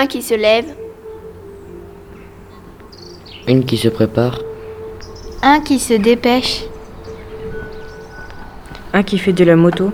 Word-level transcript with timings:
Un 0.00 0.06
qui 0.06 0.22
se 0.22 0.34
lève. 0.34 0.76
Une 3.48 3.64
qui 3.64 3.76
se 3.76 3.88
prépare. 3.88 4.38
Un 5.42 5.58
qui 5.58 5.80
se 5.80 5.94
dépêche. 5.94 6.66
Un 8.92 9.02
qui 9.02 9.18
fait 9.18 9.32
de 9.32 9.42
la 9.42 9.56
moto. 9.56 9.90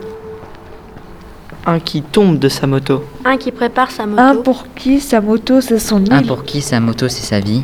Un 1.65 1.81
qui 1.81 2.03
tombe 2.03 2.39
de 2.39 2.51
sa 2.51 2.67
moto. 2.67 3.03
Un 3.25 3.39
qui 3.39 3.51
prépare 3.51 3.91
sa 3.91 4.05
moto. 4.05 4.21
Un 4.21 4.37
pour 4.43 4.67
qui 4.75 5.01
sa 5.01 5.23
moto 5.23 5.63
c'est 5.63 5.79
son 5.79 6.05
île. 6.05 6.13
Un 6.13 6.23
pour 6.23 6.45
qui 6.45 6.61
sa 6.61 6.81
moto 6.81 7.09
c'est 7.09 7.25
sa 7.25 7.41
vie. 7.41 7.63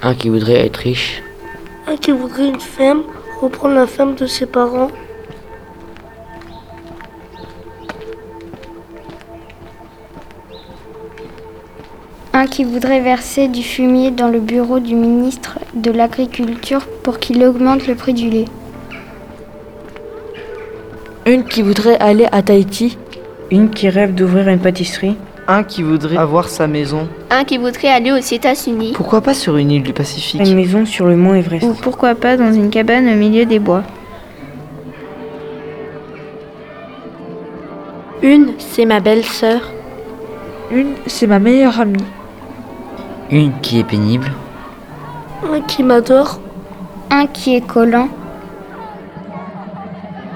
Un 0.00 0.14
qui 0.14 0.28
voudrait 0.28 0.64
être 0.64 0.76
riche. 0.76 1.24
Un 1.88 1.96
qui 1.96 2.12
voudrait 2.12 2.50
une 2.50 2.60
ferme, 2.60 3.02
reprendre 3.40 3.74
la 3.74 3.88
ferme 3.88 4.14
de 4.14 4.26
ses 4.26 4.46
parents. 4.46 4.92
Qui 12.52 12.64
voudrait 12.64 13.00
verser 13.00 13.48
du 13.48 13.62
fumier 13.62 14.10
dans 14.10 14.28
le 14.28 14.38
bureau 14.38 14.78
du 14.78 14.94
ministre 14.94 15.58
de 15.72 15.90
l'Agriculture 15.90 16.82
pour 17.02 17.18
qu'il 17.18 17.42
augmente 17.44 17.86
le 17.86 17.94
prix 17.94 18.12
du 18.12 18.28
lait. 18.28 18.44
Une 21.24 21.44
qui 21.44 21.62
voudrait 21.62 21.98
aller 21.98 22.26
à 22.30 22.42
Tahiti. 22.42 22.98
Une 23.50 23.70
qui 23.70 23.88
rêve 23.88 24.14
d'ouvrir 24.14 24.48
une 24.48 24.58
pâtisserie. 24.58 25.16
Un 25.48 25.62
qui 25.62 25.82
voudrait 25.82 26.18
avoir 26.18 26.50
sa 26.50 26.66
maison. 26.66 27.08
Un 27.30 27.44
qui 27.44 27.56
voudrait 27.56 27.88
aller 27.88 28.12
aux 28.12 28.16
États-Unis. 28.16 28.92
Pourquoi 28.94 29.22
pas 29.22 29.32
sur 29.32 29.56
une 29.56 29.70
île 29.70 29.82
du 29.82 29.94
Pacifique 29.94 30.42
Une 30.42 30.54
maison 30.54 30.84
sur 30.84 31.06
le 31.06 31.16
mont 31.16 31.34
Everest. 31.34 31.64
Ou 31.64 31.72
pourquoi 31.72 32.14
pas 32.14 32.36
dans 32.36 32.52
une 32.52 32.68
cabane 32.68 33.08
au 33.08 33.16
milieu 33.16 33.46
des 33.46 33.60
bois. 33.60 33.82
Une, 38.22 38.52
c'est 38.58 38.84
ma 38.84 39.00
belle-sœur. 39.00 39.72
Une 40.70 40.92
c'est 41.06 41.26
ma 41.26 41.38
meilleure 41.38 41.80
amie. 41.80 42.04
Une 43.32 43.58
qui 43.62 43.78
est 43.78 43.84
pénible. 43.84 44.30
Un 45.50 45.62
qui 45.62 45.82
m'adore. 45.82 46.38
Un 47.10 47.26
qui 47.26 47.56
est 47.56 47.66
collant. 47.66 48.10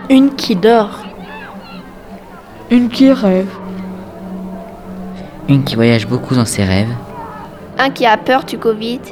Une 0.09 0.35
qui 0.35 0.57
dort. 0.57 1.01
Une 2.71 2.89
qui 2.89 3.13
rêve. 3.13 3.51
Une 5.47 5.63
qui 5.63 5.75
voyage 5.75 6.09
beaucoup 6.09 6.35
dans 6.35 6.47
ses 6.47 6.65
rêves. 6.65 6.95
Un 7.79 7.91
qui 7.91 8.07
a 8.07 8.17
peur 8.17 8.45
du 8.45 8.57
Covid. 8.57 9.03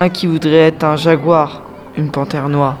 Un 0.00 0.10
qui 0.10 0.26
voudrait 0.26 0.68
être 0.68 0.84
un 0.84 0.96
jaguar. 0.96 1.62
Une 1.96 2.10
panthère 2.10 2.50
noire. 2.50 2.76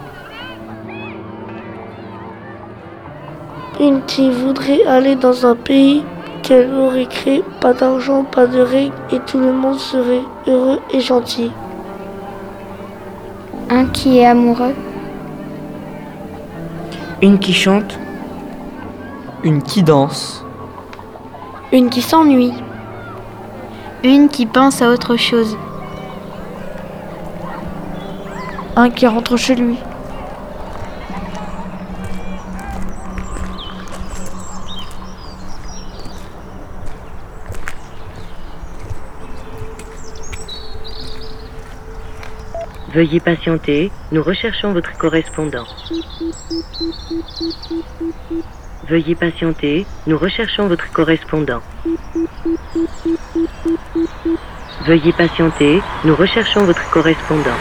Une 3.80 4.02
qui 4.02 4.30
voudrait 4.30 4.84
aller 4.84 5.16
dans 5.16 5.46
un 5.46 5.56
pays 5.56 6.04
qu'elle 6.48 6.72
aurait 6.72 7.04
créé, 7.04 7.44
pas 7.60 7.74
d'argent, 7.74 8.24
pas 8.24 8.46
de 8.46 8.60
règles, 8.60 8.94
et 9.12 9.20
tout 9.20 9.38
le 9.38 9.52
monde 9.52 9.78
serait 9.78 10.22
heureux 10.46 10.80
et 10.90 11.00
gentil. 11.00 11.52
Un 13.68 13.84
qui 13.84 14.18
est 14.18 14.24
amoureux. 14.24 14.74
Une 17.20 17.38
qui 17.38 17.52
chante. 17.52 17.98
Une 19.44 19.62
qui 19.62 19.82
danse. 19.82 20.42
Une 21.70 21.90
qui 21.90 22.00
s'ennuie. 22.00 22.54
Une 24.02 24.30
qui 24.30 24.46
pense 24.46 24.80
à 24.80 24.88
autre 24.88 25.16
chose. 25.16 25.54
Un 28.74 28.88
qui 28.88 29.06
rentre 29.06 29.36
chez 29.36 29.54
lui. 29.54 29.76
Veuillez 42.98 43.20
patienter, 43.20 43.92
nous 44.10 44.24
recherchons 44.24 44.72
votre 44.72 44.98
correspondant. 44.98 45.62
Veuillez 48.88 49.14
patienter, 49.14 49.86
nous 50.08 50.18
recherchons 50.18 50.66
votre 50.66 50.90
correspondant. 50.90 51.62
Veuillez 54.84 55.12
patienter, 55.12 55.80
nous 56.04 56.16
recherchons 56.16 56.64
votre 56.64 56.90
correspondant. 56.90 57.58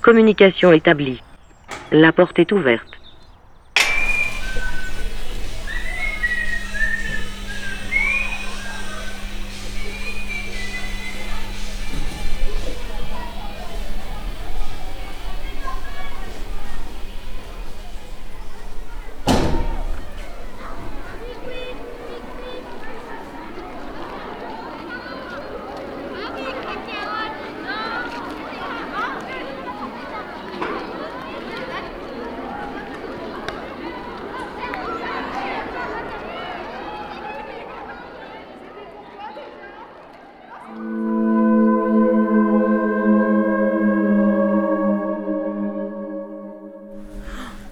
Communication 0.00 0.72
établie. 0.72 1.20
La 1.90 2.12
porte 2.12 2.38
est 2.38 2.52
ouverte. 2.52 2.93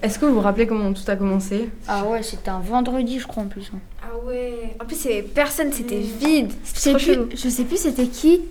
Est-ce 0.03 0.19
que 0.19 0.25
vous 0.25 0.33
vous 0.35 0.41
rappelez 0.41 0.67
comment 0.67 0.91
tout 0.93 1.01
a 1.09 1.15
commencé 1.15 1.69
Ah 1.87 2.03
ouais, 2.05 2.21
c'était 2.21 2.49
un 2.49 2.59
vendredi, 2.59 3.19
je 3.19 3.25
crois 3.27 3.43
en 3.43 3.47
plus. 3.47 3.71
Ah 4.01 4.07
ouais. 4.27 4.75
En 4.81 4.85
plus, 4.85 5.05
il 5.05 5.09
y 5.09 5.13
avait 5.13 5.21
personne, 5.23 5.71
c'était 5.71 5.97
vide. 5.97 6.51
Je 6.65 6.79
C'était 6.79 6.99
sais 6.99 7.15
plus- 7.15 7.37
Je 7.37 7.49
sais 7.49 7.63
plus 7.63 7.77
c'était 7.77 8.07
qui. 8.07 8.41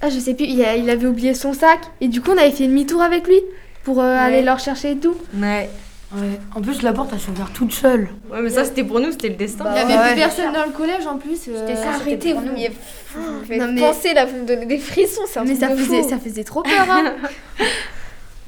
Ah, 0.00 0.08
je 0.10 0.18
sais 0.18 0.34
plus. 0.34 0.46
Il, 0.46 0.64
a- 0.64 0.74
il 0.76 0.88
avait 0.90 1.06
oublié 1.06 1.34
son 1.34 1.52
sac. 1.52 1.78
Et 2.00 2.08
du 2.08 2.20
coup, 2.22 2.30
on 2.32 2.38
avait 2.38 2.50
fait 2.50 2.66
demi-tour 2.66 3.02
avec 3.02 3.28
lui 3.28 3.40
pour 3.84 4.00
euh, 4.00 4.16
aller 4.16 4.42
le 4.42 4.50
rechercher 4.50 4.92
et 4.92 4.96
tout. 4.96 5.14
Ouais. 5.36 5.68
Ouais. 6.14 6.38
En 6.54 6.60
plus 6.60 6.82
la 6.82 6.92
porte 6.92 7.08
elle 7.14 7.20
s'est 7.20 7.30
ouverte 7.30 7.54
toute 7.54 7.72
seule. 7.72 8.06
Ouais, 8.30 8.42
mais 8.42 8.50
ça 8.50 8.66
c'était 8.66 8.84
pour 8.84 9.00
nous, 9.00 9.12
c'était 9.12 9.30
le 9.30 9.34
destin. 9.36 9.64
il 9.74 9.78
y 9.78 9.80
avait 9.80 9.94
ouais. 9.96 10.06
plus 10.12 10.16
personne 10.20 10.52
dans 10.52 10.66
le 10.66 10.70
collège 10.72 11.06
en 11.06 11.16
plus. 11.16 11.38
euh, 11.48 11.66
C'était 11.66 11.74
ça, 11.80 11.92
arrêtez, 11.94 12.34
vous 12.34 12.40
m'y 12.52 12.68
vous 12.68 13.44
faites 13.48 13.58
Non, 13.58 13.72
mais- 13.72 13.80
penser 13.80 14.12
là, 14.12 14.26
vous 14.26 14.36
me 14.42 14.46
donnez 14.46 14.66
des 14.66 14.76
frissons. 14.76 15.22
c'est 15.26 15.38
un 15.38 15.44
Mais 15.44 15.54
truc 15.56 15.60
ça 15.60 15.68
de 15.70 15.76
faisait, 15.76 16.02
ça 16.02 16.18
faisait 16.18 16.44
trop 16.44 16.62
peur. 16.62 16.86
Hein. 16.90 17.12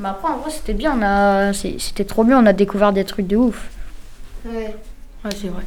Mais 0.04 0.10
après, 0.10 0.28
en 0.30 0.36
vrai, 0.36 0.50
c'était 0.50 0.74
bien. 0.74 0.98
On 0.98 1.02
a... 1.02 1.52
C'était 1.54 2.04
trop 2.04 2.24
bien. 2.24 2.38
On 2.38 2.44
a 2.44 2.52
découvert 2.52 2.92
des 2.92 3.04
trucs 3.06 3.26
de 3.26 3.36
ouf. 3.38 3.70
Ouais. 4.44 4.76
Ouais 5.24 5.30
c'est 5.34 5.48
vrai. 5.48 5.62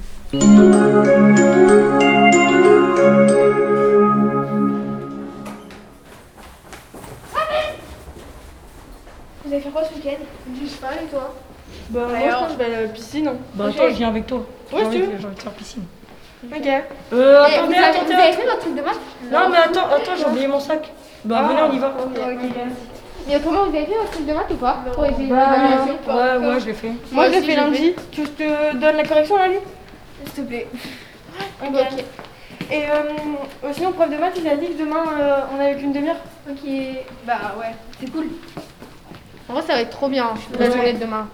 Vous 9.46 9.54
avez 9.54 9.62
fait 9.62 9.70
quoi 9.70 9.84
ce 9.84 9.94
week-end? 9.96 10.24
Je 10.62 10.68
sais 10.68 10.78
pas, 10.78 10.94
et 11.02 11.06
toi? 11.08 11.34
Bah, 11.90 12.02
moi 12.10 12.18
je 12.20 12.34
pense 12.34 12.48
que 12.48 12.52
je 12.54 12.58
vais 12.58 12.76
à 12.76 12.82
la 12.84 12.88
piscine. 12.90 13.32
Bah 13.54 13.66
Ok. 13.68 13.76
attends 13.76 13.90
je 13.90 13.96
viens 13.96 14.10
avec 14.10 14.28
toi. 14.28 14.38
Ouais, 14.74 14.80
J'ai 14.80 14.86
envie, 14.86 15.00
tu 15.00 15.06
de- 15.08 15.18
j'ai 15.20 15.26
envie 15.26 15.36
de 15.36 15.42
faire 15.42 15.52
piscine. 15.54 15.84
Ok. 16.44 16.52
Euh 16.54 16.54
Eh, 16.60 17.14
vous, 17.14 17.16
attendez, 17.16 17.76
avez, 17.76 17.86
attendez. 17.86 18.14
vous 18.14 18.20
avez 18.20 18.34
fait 18.34 18.46
votre 18.46 18.60
truc 18.60 18.76
de 18.76 18.82
maths 18.82 19.00
Non 19.32 19.50
mais 19.50 19.58
attends, 19.58 19.88
attends, 19.88 20.16
j'ai 20.18 20.26
oublié 20.26 20.48
mon 20.48 20.60
sac. 20.60 20.92
Bah 21.26 21.44
venez 21.48 21.62
on 21.62 21.74
y 21.74 21.80
va. 21.80 21.94
Mais 23.28 23.36
autrement, 23.36 23.66
vous 23.66 23.76
avez 23.76 23.86
fait 23.86 23.98
votre 23.98 24.12
truc 24.12 24.26
de 24.26 24.34
maths 24.34 24.52
ou 24.52 24.56
pas 24.56 24.84
Pour 24.94 25.06
essayer 25.06 25.28
Bah, 25.28 25.50
l'évaluation 25.52 25.98
ouais, 26.08 26.48
ouais, 26.48 26.60
je 26.62 26.66
l'ai 26.68 26.74
fait. 26.74 26.92
Moi 27.12 27.28
je 27.28 27.32
l'ai 27.34 27.42
fait 27.42 27.56
lundi. 27.56 27.94
Tu 28.12 28.22
veux 28.22 28.28
que 28.28 28.44
je 28.44 28.72
te 28.72 28.78
donne 28.78 28.96
la 28.96 29.04
correction 29.04 29.38
lundi 29.38 29.58
S'il 30.34 30.44
te 30.44 30.48
plaît. 30.48 30.68
Ok. 31.64 32.04
Et 32.70 32.84
euh, 32.84 33.72
sinon, 33.74 33.92
prof 33.94 34.10
de 34.10 34.18
maths, 34.18 34.38
il 34.38 34.48
a 34.48 34.56
dit 34.56 34.68
que 34.68 34.80
demain 34.84 35.04
euh, 35.20 35.40
on 35.56 35.60
avait 35.60 35.76
qu'une 35.76 35.94
demi-heure. 35.94 36.18
Ok. 36.50 36.70
Bah 37.26 37.56
ouais, 37.60 37.74
c'est 38.00 38.12
cool. 38.12 38.28
En 39.50 39.54
vrai, 39.54 39.62
ça 39.62 39.74
va 39.74 39.82
être 39.82 39.92
trop 39.92 40.10
bien 40.10 40.34
la 40.60 40.70
journée 40.70 40.94
de 40.94 41.00
demain. 41.00 41.28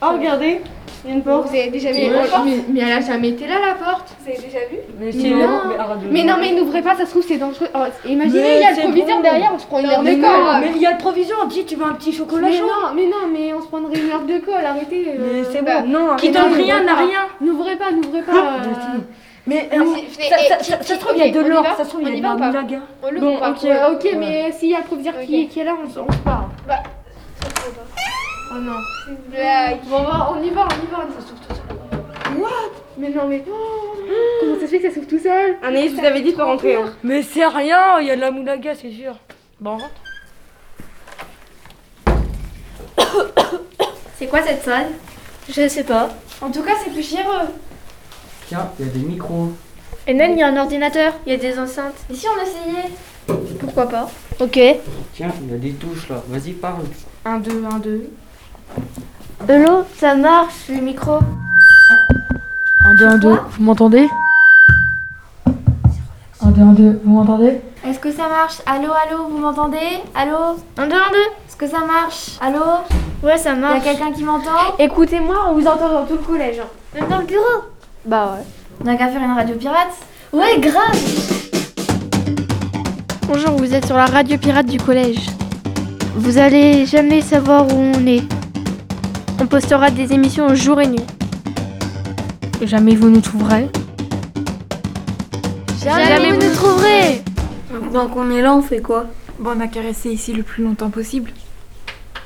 Oh, 0.00 0.10
regardez, 0.12 0.60
une 1.06 1.22
porte. 1.22 1.48
Vous 1.48 1.54
avez 1.54 1.68
déjà 1.68 1.92
vu 1.92 1.98
Ouais. 1.98 2.10
la 2.10 2.22
porte 2.28 2.44
mais, 2.46 2.56
mais 2.72 2.80
elle 2.80 2.92
a 2.92 3.00
jamais 3.00 3.28
été 3.28 3.46
là 3.46 3.54
la 3.66 3.74
porte. 3.74 4.08
Vous 4.20 4.28
avez 4.30 4.38
déjà 4.40 4.58
vu 4.70 4.78
Mais 4.98 5.12
c'est- 5.12 5.28
non. 5.30 5.60
mais 5.68 6.08
Mais 6.10 6.24
non, 6.24 6.34
mais 6.40 6.52
n'ouvrez 6.52 6.82
pas, 6.82 6.96
ça 6.96 7.04
se 7.06 7.10
trouve 7.10 7.24
c'est 7.26 7.36
dangereux. 7.36 7.68
Oh, 7.74 7.78
imaginez, 8.06 8.40
Mais 8.42 8.56
il 8.56 8.60
y 8.62 8.64
a 8.64 8.70
le 8.70 8.80
proviseur 8.82 9.16
bon. 9.16 9.22
derrière, 9.22 9.52
on 9.54 9.58
se 9.58 9.66
prend 9.66 9.78
une 9.80 9.86
heure 9.86 10.00
de 10.00 10.04
Mais 10.04 10.18
colle. 10.18 10.60
mais 10.60 10.70
il 10.74 10.82
y 10.82 10.86
a 10.86 10.92
le 10.92 10.98
provision, 10.98 11.36
dis 11.48 11.64
tu 11.64 11.76
veux 11.76 11.84
un 11.86 11.94
petit 11.94 12.12
chocolat 12.12 12.48
Mais 12.48 12.56
chaud 12.58 12.66
non, 12.66 12.94
mais 12.94 13.06
non, 13.06 13.28
mais 13.32 13.52
on 13.52 13.60
se 13.62 13.66
prendrait 13.68 13.98
une 13.98 14.10
heure 14.10 14.22
de 14.24 14.38
colle, 14.44 14.64
arrêtez. 14.64 15.06
euh, 15.08 15.42
Mais 15.42 15.44
c'est 15.52 15.62
bah, 15.62 15.80
bon, 15.82 15.88
non, 15.88 16.16
qui 16.16 16.30
mais 16.30 16.38
donne 16.40 16.52
rien 16.54 16.78
mais 16.80 16.84
n'a 16.86 16.94
pas. 16.94 17.04
rien. 17.06 17.20
N'ouvrez 17.40 17.76
pas, 17.76 17.90
n'ouvrez 17.92 18.22
pas. 18.22 18.32
euh, 18.32 18.98
Mais 19.46 19.68
Mais 19.72 19.78
euh, 19.78 19.84
ça, 20.28 20.36
ça, 20.36 20.62
ça, 20.62 20.82
ça 20.82 20.94
se 20.94 21.00
trouve 21.00 21.12
il 21.16 21.24
y 21.24 21.28
a 21.28 21.30
de 21.32 21.40
l'or, 21.48 21.64
ça 21.76 21.84
se 21.84 21.88
trouve 21.88 22.02
il 22.02 22.08
y 22.08 22.12
a 22.12 22.34
de 22.34 22.38
pas 22.38 22.50
la. 22.52 22.60
On 23.02 23.10
le 23.10 23.20
Bon, 23.20 23.36
pas 23.38 23.50
ok. 23.52 24.08
Mais 24.18 24.52
s'il 24.52 24.70
y 24.70 24.74
a 24.74 24.78
le 24.78 24.84
proviseur 24.84 25.14
qui, 25.24 25.48
qui 25.48 25.60
est 25.60 25.64
là, 25.64 25.74
on, 25.82 25.86
s- 25.88 25.96
on 26.06 26.12
se 26.12 26.18
part. 26.18 26.48
Oh 28.50 28.58
non. 28.60 28.78
Blague. 29.30 29.80
Bon, 29.88 30.02
bah, 30.02 30.34
on 30.34 30.42
y 30.42 30.50
va, 30.50 30.66
on 30.66 30.84
y 30.84 30.90
va. 30.90 31.06
Ça 31.14 31.20
s'ouvre 31.26 31.40
tout 31.46 31.54
seul. 31.54 31.64
Mais 32.98 33.10
non, 33.10 33.28
mais. 33.28 33.44
oh, 33.48 33.96
comment 34.40 34.54
ça 34.54 34.60
se 34.62 34.66
fait 34.66 34.80
que 34.80 34.88
ça 34.88 34.94
s'ouvre 34.94 35.06
tout 35.06 35.18
seul? 35.18 35.56
Anaïs, 35.62 35.92
vous 35.92 36.04
avez 36.04 36.20
dit 36.20 36.32
de 36.32 36.36
pas 36.36 36.44
rentrer. 36.44 36.74
Hein. 36.74 36.92
Mais 37.02 37.22
c'est 37.22 37.46
rien, 37.46 38.00
il 38.00 38.06
y 38.06 38.10
a 38.10 38.16
de 38.16 38.20
la 38.20 38.30
moulaga, 38.30 38.74
c'est 38.74 38.90
sûr. 38.90 39.14
Bon, 39.60 39.72
on 39.72 39.78
rentre. 39.78 39.92
C'est 44.18 44.26
quoi 44.26 44.42
cette 44.42 44.62
salle? 44.62 44.88
Je 45.48 45.68
sais 45.68 45.84
pas. 45.84 46.08
En 46.42 46.50
tout 46.50 46.62
cas, 46.62 46.72
c'est 46.82 46.90
plus 46.90 47.02
chéreux. 47.08 47.48
Tiens, 48.48 48.70
il 48.78 48.86
y 48.86 48.88
a 48.88 48.92
des 48.92 49.00
micros. 49.00 49.52
Et 50.06 50.14
même, 50.14 50.32
il 50.32 50.38
y 50.38 50.42
a 50.42 50.48
un 50.48 50.56
ordinateur, 50.56 51.12
il 51.26 51.32
y 51.32 51.34
a 51.34 51.38
des 51.38 51.58
enceintes. 51.58 51.94
Et 52.10 52.14
si 52.14 52.26
on 52.26 52.42
essayait 52.42 52.90
Pourquoi 53.60 53.88
pas? 53.88 54.10
Ok. 54.40 54.58
Tiens, 55.14 55.32
il 55.42 55.50
y 55.50 55.54
a 55.54 55.58
des 55.58 55.72
touches 55.72 56.08
là. 56.08 56.22
Vas-y, 56.28 56.52
parle. 56.52 56.84
1, 57.24 57.38
2, 57.38 57.64
1, 57.64 57.78
2. 57.78 58.10
Hello, 59.48 59.84
ça 59.98 60.14
marche, 60.14 60.68
le 60.68 60.80
micro 60.80 61.18
1, 62.84 62.94
2, 62.96 63.06
1, 63.06 63.18
2. 63.18 63.28
Vous 63.50 63.62
m'entendez 63.64 64.08
1, 66.40 66.48
2, 66.50 66.60
1, 66.62 66.64
2. 66.72 67.00
Vous 67.04 67.10
m'entendez 67.12 67.60
Est-ce 67.86 67.98
que 67.98 68.12
ça 68.12 68.28
marche? 68.28 68.60
Allô, 68.66 68.88
allô, 68.92 69.28
vous 69.30 69.38
m'entendez? 69.38 70.02
Allô? 70.14 70.56
1, 70.76 70.86
2, 70.86 70.94
1, 70.94 70.96
2. 70.96 70.96
Est-ce 71.48 71.56
que 71.56 71.66
ça 71.66 71.78
marche? 71.86 72.38
Allô? 72.40 72.60
Ouais, 73.22 73.36
ça 73.38 73.52
Il 73.54 73.60
y 73.60 73.64
a 73.64 73.68
marche. 73.68 73.84
quelqu'un 73.84 74.12
qui 74.12 74.22
m'entend? 74.24 74.76
Écoutez-moi, 74.78 75.36
on 75.50 75.54
vous 75.54 75.66
entend 75.66 75.88
dans 75.88 76.04
tout 76.04 76.14
le 76.14 76.18
collège. 76.24 76.60
hein. 76.60 76.68
Même 76.94 77.08
dans 77.08 77.18
le 77.18 77.26
bureau? 77.26 77.64
Bah 78.04 78.34
ouais. 78.36 78.44
On 78.84 78.86
a 78.88 78.96
qu'à 78.96 79.08
faire 79.08 79.22
une 79.22 79.32
radio 79.34 79.54
pirate? 79.56 79.88
Ouais, 80.32 80.58
grave 80.60 80.94
Bonjour, 83.26 83.50
vous 83.56 83.74
êtes 83.74 83.86
sur 83.86 83.96
la 83.96 84.06
radio 84.06 84.38
pirate 84.38 84.66
du 84.66 84.78
collège. 84.78 85.26
Vous 86.16 86.38
allez 86.38 86.86
jamais 86.86 87.20
savoir 87.20 87.66
où 87.66 87.76
on 87.76 88.06
est. 88.06 88.22
On 89.40 89.46
postera 89.46 89.90
des 89.90 90.12
émissions 90.12 90.54
jour 90.54 90.80
et 90.80 90.86
nuit. 90.86 91.04
Jamais 92.62 92.94
vous 92.96 93.08
nous 93.08 93.20
trouverez. 93.20 93.68
Jamais, 95.82 96.32
vous 96.32 96.42
nous 96.48 96.54
trouverez 96.54 97.22
Maintenant 97.72 98.08
qu'on 98.08 98.30
est 98.30 98.42
là, 98.42 98.52
on 98.54 98.62
fait 98.62 98.80
quoi? 98.82 99.06
Bon, 99.38 99.50
on 99.56 99.60
a 99.60 99.68
qu'à 99.68 99.80
rester 99.80 100.10
ici 100.12 100.32
le 100.32 100.42
plus 100.42 100.64
longtemps 100.64 100.90
possible. 100.90 101.30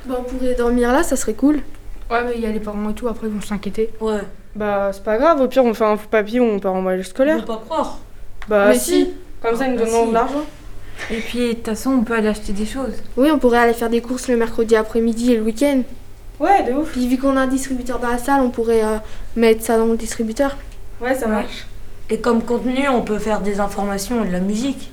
Bah, 0.07 0.17
on 0.19 0.23
pourrait 0.23 0.55
dormir 0.55 0.91
là, 0.91 1.03
ça 1.03 1.17
serait 1.17 1.35
cool. 1.35 1.57
Ouais, 2.11 2.25
mais 2.25 2.33
il 2.37 2.41
y 2.41 2.47
a 2.47 2.51
les 2.51 2.61
parents 2.61 2.89
et 2.91 2.95
tout, 2.95 3.09
après 3.09 3.27
ils 3.29 3.33
vont 3.33 3.41
s'inquiéter. 3.43 3.91
Ouais. 4.01 4.21
Bah, 4.57 4.91
c'est 4.93 5.05
pas 5.05 5.19
grave, 5.19 5.41
au 5.41 5.49
pire, 5.49 5.65
on 5.65 5.75
fait 5.75 5.85
un 5.85 5.97
faux 5.97 6.09
papier 6.11 6.41
ou 6.41 6.45
on 6.45 6.59
part 6.59 6.75
en 6.75 6.83
voyage 6.83 7.09
scolaire. 7.09 7.45
pas 7.45 7.63
croire. 7.65 7.99
Bah, 8.49 8.69
Mais 8.69 8.79
si. 8.79 9.11
Comme 9.43 9.55
ça, 9.57 9.67
ils 9.67 9.73
nous 9.73 9.79
Bah, 9.79 9.85
donneront 9.85 10.03
si. 10.05 10.09
de 10.09 10.15
l'argent. 10.15 10.45
Et 11.11 11.19
puis, 11.21 11.49
de 11.49 11.53
toute 11.55 11.67
façon, 11.67 11.91
on 11.91 12.03
peut 12.05 12.15
aller 12.15 12.29
acheter 12.29 12.53
des 12.53 12.67
choses. 12.67 12.95
Oui, 13.17 13.29
on 13.33 13.39
pourrait 13.39 13.59
aller 13.59 13.73
faire 13.75 13.91
des 13.91 14.01
courses 14.01 14.29
le 14.29 14.37
mercredi 14.37 14.75
après-midi 14.77 15.33
et 15.33 15.37
le 15.37 15.43
week-end. 15.43 15.83
Ouais, 16.41 16.63
de 16.65 16.73
ouf. 16.73 16.93
Puis 16.93 17.07
vu 17.09 17.19
qu'on 17.19 17.37
a 17.37 17.43
un 17.43 17.47
distributeur 17.47 17.99
dans 17.99 18.09
la 18.11 18.19
salle, 18.19 18.41
on 18.43 18.51
pourrait 18.51 18.83
euh, 18.85 18.97
mettre 19.37 19.63
ça 19.63 19.77
dans 19.79 19.87
le 19.87 19.97
distributeur. 19.97 20.57
Ouais, 21.01 21.15
ça 21.15 21.27
marche. 21.27 21.67
Et 22.11 22.19
comme 22.19 22.43
contenu, 22.43 22.89
on 22.89 23.03
peut 23.03 23.19
faire 23.19 23.41
des 23.41 23.61
informations 23.61 24.25
et 24.25 24.29
de 24.29 24.33
la 24.33 24.41
musique. 24.41 24.91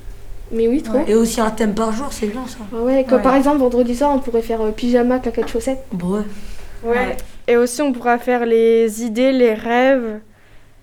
Mais 0.52 0.68
oui, 0.68 0.82
trop. 0.82 1.04
Et 1.08 1.16
aussi 1.16 1.42
un 1.42 1.52
thème 1.52 1.74
par 1.76 1.92
jour, 1.92 2.08
c'est 2.12 2.28
bien 2.28 2.46
ça. 2.48 2.58
Ah 2.74 2.78
Ouais, 2.82 3.04
comme 3.08 3.18
Ouais. 3.18 3.24
par 3.24 3.36
exemple, 3.36 3.60
vendredi 3.60 3.96
soir, 3.96 4.12
on 4.14 4.20
pourrait 4.20 4.42
faire 4.42 4.62
euh, 4.62 4.72
pyjama, 4.72 5.20
claquettes, 5.20 5.50
chaussettes. 5.50 5.84
Bon, 5.92 6.18
ouais. 6.20 6.24
Ouais. 6.84 7.18
Et 7.48 7.58
aussi, 7.58 7.82
on 7.82 7.92
pourra 7.92 8.18
faire 8.20 8.46
les 8.46 9.04
idées, 9.04 9.32
les 9.32 9.54
rêves, 9.54 10.20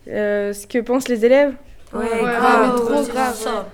euh, 0.08 0.52
ce 0.52 0.66
que 0.66 0.78
pensent 0.78 1.08
les 1.08 1.24
élèves. 1.24 1.54
Ouais, 1.92 2.00
ouais, 2.00 2.20
grave, 2.22 2.72
mais 2.74 2.80
trop 2.80 3.02
grave, 3.12 3.34
ça. 3.34 3.68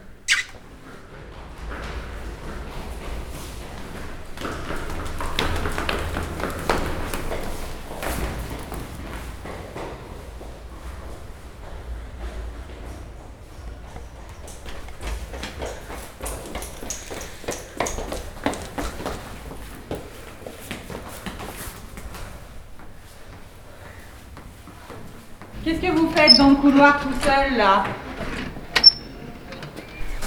Qu'est-ce 25.65 25.81
que 25.81 25.93
vous 25.93 26.11
faites 26.11 26.37
dans 26.39 26.51
le 26.51 26.52
couloir 26.63 27.01
tout 27.01 27.09
seul, 27.25 27.59
là 27.59 27.83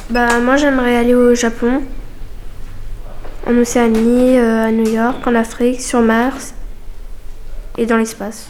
Bah, 0.09 0.39
moi 0.43 0.57
j'aimerais 0.57 0.97
aller 0.97 1.15
au 1.15 1.33
Japon, 1.33 1.81
en 3.47 3.57
Océanie, 3.57 4.37
euh, 4.37 4.67
à 4.67 4.71
New 4.71 4.89
York, 4.89 5.25
en 5.25 5.33
Afrique, 5.33 5.79
sur 5.81 6.01
Mars 6.01 6.53
et 7.77 7.85
dans 7.85 7.95
l'espace. 7.97 8.47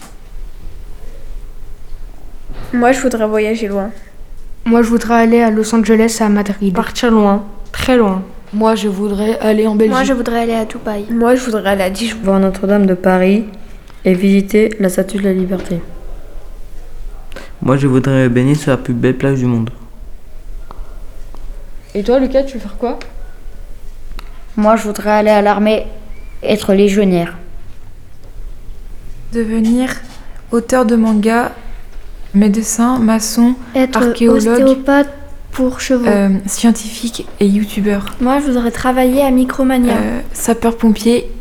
Moi, 2.74 2.92
je 2.92 3.00
voudrais 3.00 3.28
voyager 3.28 3.68
loin. 3.68 3.92
Moi, 4.66 4.82
je 4.82 4.90
voudrais 4.90 5.22
aller 5.22 5.42
à 5.42 5.52
Los 5.52 5.74
Angeles, 5.74 6.18
à 6.20 6.28
Madrid. 6.28 6.74
Partir 6.74 7.12
loin, 7.12 7.46
très 7.72 7.98
loin. 7.98 8.24
Moi, 8.52 8.74
je 8.76 8.88
voudrais 8.88 9.38
aller 9.40 9.68
en 9.68 9.76
Belgique. 9.76 9.94
Moi 9.94 10.04
je 10.04 10.14
voudrais 10.14 10.40
aller 10.42 10.56
à 10.56 10.66
Dubaï. 10.66 11.06
Moi, 11.12 11.36
je 11.36 11.42
voudrais 11.46 11.70
aller 11.70 11.84
à 11.84 11.90
Dijon. 11.90 12.18
voir 12.24 12.40
Notre-Dame 12.40 12.86
de 12.86 12.96
Paris 12.96 13.46
et 14.04 14.14
visiter 14.14 14.76
la 14.80 14.90
Statue 14.90 15.18
de 15.18 15.24
la 15.24 15.34
Liberté. 15.34 15.82
Moi, 17.62 17.78
je 17.78 17.88
voudrais 17.88 18.30
baigner 18.30 18.56
sur 18.56 18.72
la 18.72 18.78
plus 18.78 18.94
belle 18.94 19.18
plage 19.18 19.40
du 19.40 19.46
monde. 19.46 19.70
Et 21.94 22.04
toi, 22.04 22.20
Lucas, 22.20 22.44
tu 22.44 22.56
veux 22.56 22.60
faire 22.60 22.78
quoi? 22.78 23.00
Moi, 24.58 24.76
je 24.76 24.84
voudrais 24.84 25.12
aller 25.12 25.30
à 25.30 25.42
l'armée, 25.42 25.86
être 26.44 26.74
légionnaire. 26.74 27.38
Devenir 29.34 29.90
auteur 30.52 30.86
de 30.86 30.96
manga, 30.96 31.52
médecin, 32.34 33.00
maçon, 33.00 33.56
Être 33.76 33.98
archéologue, 34.10 34.38
ostéopathe 34.60 35.10
pour 35.52 35.80
chevaux. 35.80 36.06
euh, 36.06 36.30
scientifique 36.46 37.26
et 37.40 37.48
youtubeur. 37.48 38.06
Moi, 38.22 38.40
je 38.40 38.48
voudrais 38.52 38.72
travailler 38.72 39.22
à 39.22 39.32
Micromania. 39.32 39.94
Euh, 39.94 40.20
sapeur-pompier 40.34 41.32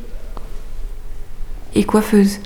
et 1.75 1.85
coiffeuse. 1.85 2.38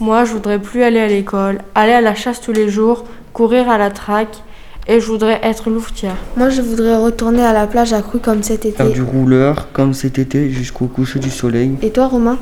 Moi, 0.00 0.24
je 0.24 0.32
voudrais 0.32 0.58
plus 0.58 0.82
aller 0.82 1.00
à 1.00 1.06
l'école, 1.08 1.58
aller 1.74 1.92
à 1.92 2.00
la 2.00 2.14
chasse 2.14 2.40
tous 2.40 2.52
les 2.52 2.68
jours, 2.68 3.04
courir 3.32 3.68
à 3.70 3.78
la 3.78 3.90
traque, 3.90 4.42
et 4.88 5.00
je 5.00 5.06
voudrais 5.06 5.40
être 5.42 5.70
louvetière. 5.70 6.16
Moi, 6.36 6.50
je 6.50 6.60
voudrais 6.60 6.96
retourner 6.96 7.42
à 7.42 7.52
la 7.52 7.66
plage 7.66 7.92
à 7.92 8.02
Cru 8.02 8.18
comme 8.18 8.42
cet 8.42 8.66
été. 8.66 8.76
Faire 8.76 8.90
du 8.90 9.02
rouleur, 9.02 9.68
comme 9.72 9.94
cet 9.94 10.18
été, 10.18 10.50
jusqu'au 10.50 10.86
coucher 10.86 11.18
du 11.18 11.30
soleil. 11.30 11.72
Et 11.82 11.90
toi, 11.90 12.08
Romain? 12.08 12.38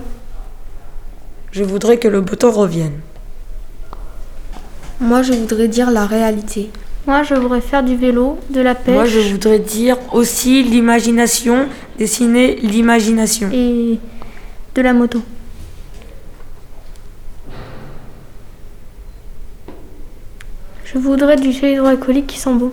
Je 1.52 1.62
voudrais 1.62 1.98
que 1.98 2.08
le 2.08 2.20
beau 2.20 2.34
temps 2.34 2.50
revienne. 2.50 2.98
Moi, 5.00 5.22
je 5.22 5.32
voudrais 5.32 5.68
dire 5.68 5.90
la 5.90 6.06
réalité. 6.06 6.70
Moi 7.06 7.22
je 7.22 7.34
voudrais 7.34 7.60
faire 7.60 7.82
du 7.82 7.96
vélo, 7.96 8.38
de 8.48 8.62
la 8.62 8.74
pêche 8.74 8.94
Moi, 8.94 9.04
je 9.04 9.20
voudrais 9.20 9.58
dire 9.58 9.98
aussi 10.12 10.62
l'imagination, 10.62 11.66
dessiner 11.98 12.56
l'imagination. 12.62 13.50
et 13.52 13.98
de 14.74 14.80
la 14.82 14.94
moto. 14.94 15.20
Je 20.94 21.00
voudrais 21.00 21.34
du 21.34 21.50
gel 21.50 21.72
hydroalcoolique 21.72 22.28
qui 22.28 22.38
sent 22.38 22.54
bon. 22.54 22.70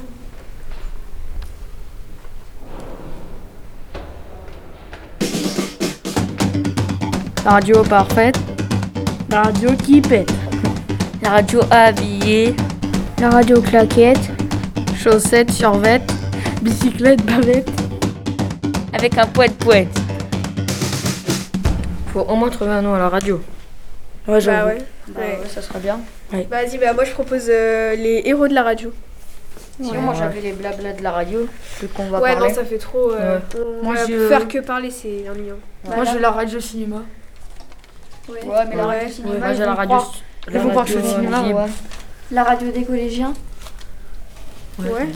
La 7.44 7.52
radio 7.52 7.82
parfaite. 7.82 8.40
La 9.32 9.42
radio 9.42 9.72
qui 9.74 10.02
pète. 10.02 10.32
La 11.24 11.32
radio 11.32 11.62
habillée. 11.72 12.56
La 13.20 13.32
radio 13.32 13.60
claquette. 13.60 14.30
Chaussettes, 14.96 15.50
survette. 15.50 16.14
Bicyclette, 16.62 17.26
bavette. 17.26 17.72
Avec 18.94 19.18
un 19.18 19.26
poète 19.26 19.58
poète. 19.58 20.00
Faut 22.14 22.20
au 22.20 22.36
moins 22.36 22.52
trouver 22.52 22.70
un 22.70 22.84
nom 22.84 22.94
à 22.94 23.00
la 23.00 23.10
radio. 23.10 23.42
Bah 24.28 24.34
ouais. 24.34 24.78
ouais, 25.18 25.40
ça 25.52 25.64
serait 25.64 25.80
bien. 25.80 26.00
Vas-y, 26.50 26.78
bah 26.78 26.94
moi, 26.94 27.04
je 27.04 27.12
propose 27.12 27.46
euh, 27.50 27.96
les 27.96 28.22
héros 28.26 28.48
de 28.48 28.54
la 28.54 28.64
radio. 28.64 28.94
Sinon, 29.82 30.02
moi 30.02 30.14
j'avais 30.14 30.42
les 30.42 30.52
blabla 30.52 30.94
de 30.94 31.02
la 31.02 31.12
radio, 31.12 31.48
vu 31.82 31.88
qu'on 31.88 32.06
va 32.10 32.20
ouais, 32.22 32.34
parler. 32.34 32.50
non, 32.50 32.56
ça 32.56 32.64
fait 32.64 32.78
trop. 32.78 33.12
euh, 33.12 33.40
Moi, 33.82 33.96
je- 34.08 34.28
Faire 34.28 34.48
que 34.48 34.60
parler, 34.60 34.92
c'est 34.92 35.28
ennuyant. 35.30 35.56
Moi, 35.86 36.04
je 36.06 36.12
veux 36.12 36.20
la 36.20 36.32
radio 36.32 36.60
cinéma. 36.60 37.04
Ouais, 38.30 38.38
mais 38.70 38.76
la 38.76 38.86
radio 38.86 39.10
cinéma, 39.10 39.38
moi, 39.40 39.48
ils 39.50 39.54
j'ai 39.56 39.60
la 39.62 39.66
vont 39.72 39.76
radio. 39.76 39.98
croire- 39.98 40.14
Ils 40.52 40.60
vont 40.60 40.70
croire 40.70 40.86
que 40.86 40.92
je 40.92 40.98
suis 41.00 41.08
au 41.08 41.12
radio, 41.16 41.30
cinéma. 41.36 41.64
ouais. 41.64 41.70
La 42.32 42.44
radio 42.44 42.72
des 42.72 42.84
collégiens 42.84 43.34
Ouais. 44.80 44.90
Ouais. 44.90 45.08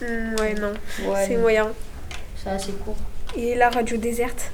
Hmm, 0.00 0.34
ouais, 0.40 0.54
non. 0.54 0.72
Ouais, 1.10 1.24
c'est 1.26 1.36
moyen. 1.36 1.68
C'est 2.36 2.50
assez 2.50 2.72
court. 2.72 2.96
Et 3.36 3.54
la 3.54 3.68
radio 3.70 3.96
déserte 3.96 4.50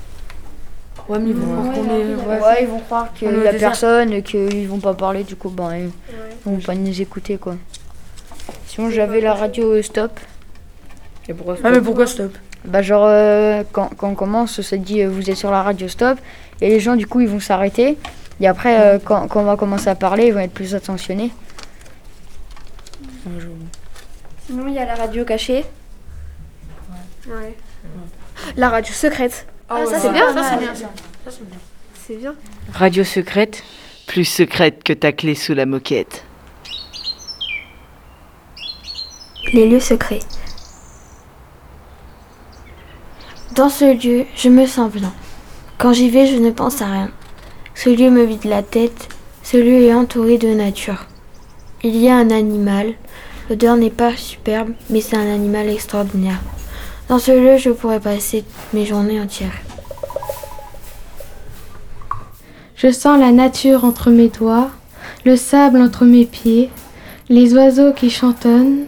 Ouais, 1.09 1.19
mais 1.19 1.31
ils 1.31 1.37
vont 1.37 1.53
croire 1.53 1.75
qu'on 1.75 1.85
est. 1.85 2.41
Ouais, 2.41 2.63
ils 2.63 2.69
vont 2.69 2.81
croire 2.81 3.13
qu'il 3.13 3.43
y 3.43 3.47
a 3.47 3.53
personne 3.53 4.13
et 4.13 4.23
qu'ils 4.23 4.69
vont 4.69 4.79
pas 4.79 4.95
parler, 4.95 5.23
du 5.23 5.37
coup, 5.37 5.51
ben, 5.51 5.75
ils 5.77 5.91
vont 6.45 6.59
pas 6.59 6.75
nous 6.75 7.01
écouter, 7.01 7.37
quoi. 7.37 7.57
Sinon, 8.67 8.91
j'avais 8.91 9.21
la 9.21 9.35
radio 9.35 9.81
stop. 9.83 10.19
Et 11.29 11.35
pourquoi 11.35 11.57
Ah, 11.63 11.71
mais 11.71 11.81
pourquoi 11.81 12.07
stop 12.07 12.37
Bah, 12.65 12.83
genre, 12.83 13.05
euh, 13.07 13.63
quand, 13.73 13.91
quand 13.97 14.09
on 14.09 14.15
commence, 14.15 14.61
ça 14.61 14.77
dit 14.77 15.03
euh, 15.03 15.09
vous 15.09 15.31
êtes 15.31 15.37
sur 15.37 15.51
la 15.51 15.63
radio 15.63 15.89
stop, 15.89 16.19
et 16.61 16.71
les 16.71 16.81
gens, 16.81 16.97
du 16.97 17.07
coup, 17.07 17.21
ils 17.21 17.29
vont 17.29 17.41
s'arrêter. 17.41 17.99
Et 18.41 18.47
après, 18.47 18.81
euh, 18.81 18.99
quand, 19.03 19.29
quand 19.29 19.41
on 19.41 19.45
va 19.45 19.57
commencer 19.57 19.89
à 19.89 19.95
parler, 19.95 20.27
ils 20.27 20.33
vont 20.35 20.41
être 20.41 20.53
plus 20.53 20.75
attentionnés. 20.75 21.31
Sinon, 24.47 24.69
il 24.69 24.75
y 24.75 24.79
a 24.79 24.85
la 24.85 24.95
radio 24.95 25.25
cachée. 25.25 25.65
Ouais. 27.27 27.57
La 28.57 28.69
radio 28.69 28.93
secrète. 28.93 29.47
Ah, 29.69 29.85
ça, 29.85 29.93
ouais, 29.93 29.99
c'est 29.99 30.07
ouais, 30.09 30.13
bien. 30.13 30.33
ça, 30.35 30.35
ça, 30.35 30.43
c'est 30.43 30.55
c'est 30.55 30.61
bien. 30.61 30.73
bien. 30.73 31.59
C'est 32.07 32.17
bien. 32.17 32.35
Radio 32.73 33.05
secrète, 33.05 33.63
plus 34.07 34.25
secrète 34.25 34.85
que 34.85 34.93
ta 34.93 35.13
clé 35.13 35.35
sous 35.35 35.55
la 35.55 35.67
moquette. 35.67 36.25
Les 39.53 39.69
lieux 39.69 39.81
secrets. 39.81 40.21
Dans 43.55 43.69
ce 43.69 43.85
lieu, 43.85 44.27
je 44.37 44.49
me 44.49 44.67
sens 44.67 44.91
bien. 44.91 45.13
Quand 45.79 45.93
j'y 45.93 46.11
vais, 46.11 46.27
je 46.27 46.37
ne 46.37 46.51
pense 46.51 46.83
à 46.83 46.87
rien. 46.87 47.11
Ce 47.75 47.89
lieu 47.89 48.11
me 48.11 48.25
vide 48.25 48.45
la 48.45 48.63
tête. 48.63 49.09
Ce 49.43 49.57
lieu 49.57 49.83
est 49.83 49.95
entouré 49.95 50.39
de 50.39 50.49
nature. 50.49 51.07
Il 51.83 51.97
y 51.97 52.09
a 52.09 52.17
un 52.17 52.31
animal. 52.31 52.95
L'odeur 53.49 53.77
n'est 53.77 53.91
pas 53.91 54.17
superbe, 54.17 54.73
mais 54.91 55.01
c'est 55.01 55.17
un 55.17 55.33
animal 55.35 55.69
extraordinaire. 55.69 56.41
Dans 57.09 57.19
ce 57.19 57.33
lieu, 57.33 57.59
je 57.59 57.71
pourrais 57.71 58.01
passer 58.01 58.45
mes 58.73 58.87
journées 58.87 59.21
entières. 59.21 59.61
Je 62.77 62.91
sens 62.91 63.21
la 63.21 63.31
nature 63.31 63.85
entre 63.85 64.11
mes 64.11 64.29
doigts, 64.29 64.71
le 65.25 65.37
sable 65.37 65.81
entre 65.81 66.05
mes 66.05 66.25
pieds, 66.25 66.71
les 67.29 67.55
oiseaux 67.55 67.93
qui 67.93 68.11
chantonnent, 68.11 68.87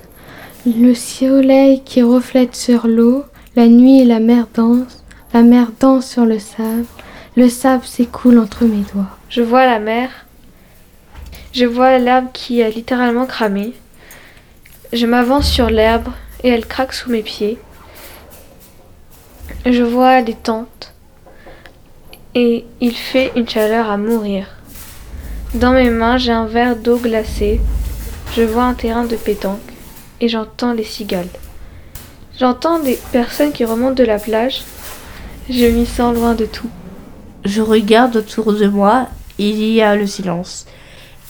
le 0.66 0.94
soleil 0.94 1.82
qui 1.84 2.02
reflète 2.02 2.56
sur 2.56 2.86
l'eau, 2.86 3.24
la 3.54 3.68
nuit 3.68 4.00
et 4.00 4.04
la 4.04 4.20
mer 4.20 4.46
dansent, 4.52 5.04
la 5.32 5.42
mer 5.42 5.68
danse 5.78 6.08
sur 6.08 6.24
le 6.24 6.38
sable, 6.38 6.86
le 7.36 7.48
sable 7.48 7.84
s'écoule 7.84 8.38
entre 8.38 8.64
mes 8.64 8.84
doigts. 8.92 9.10
Je 9.28 9.42
vois 9.42 9.66
la 9.66 9.78
mer. 9.78 10.10
Je 11.52 11.64
vois 11.64 11.98
l'herbe 11.98 12.26
qui 12.32 12.62
a 12.62 12.70
littéralement 12.70 13.26
cramé. 13.26 13.74
Je 14.92 15.06
m'avance 15.06 15.48
sur 15.50 15.70
l'herbe 15.70 16.08
et 16.42 16.48
elle 16.48 16.66
craque 16.66 16.94
sous 16.94 17.10
mes 17.10 17.22
pieds. 17.22 17.58
Je 19.68 19.82
vois 19.82 20.20
les 20.20 20.34
tentes 20.34 20.94
et 22.36 22.64
il 22.80 22.92
fait 22.94 23.32
une 23.34 23.48
chaleur 23.48 23.90
à 23.90 23.96
mourir. 23.96 24.46
Dans 25.54 25.72
mes 25.72 25.90
mains, 25.90 26.18
j'ai 26.18 26.30
un 26.30 26.46
verre 26.46 26.76
d'eau 26.76 26.98
glacée. 26.98 27.60
Je 28.36 28.42
vois 28.42 28.62
un 28.62 28.74
terrain 28.74 29.04
de 29.04 29.16
pétanque 29.16 29.58
et 30.20 30.28
j'entends 30.28 30.72
les 30.72 30.84
cigales. 30.84 31.26
J'entends 32.38 32.78
des 32.78 32.96
personnes 33.10 33.50
qui 33.50 33.64
remontent 33.64 33.94
de 33.94 34.04
la 34.04 34.20
plage. 34.20 34.62
Je 35.50 35.64
m'y 35.66 35.84
sens 35.84 36.14
loin 36.14 36.34
de 36.34 36.46
tout. 36.46 36.70
Je 37.44 37.60
regarde 37.60 38.14
autour 38.14 38.52
de 38.52 38.68
moi, 38.68 39.08
il 39.38 39.60
y 39.64 39.82
a 39.82 39.96
le 39.96 40.06
silence. 40.06 40.66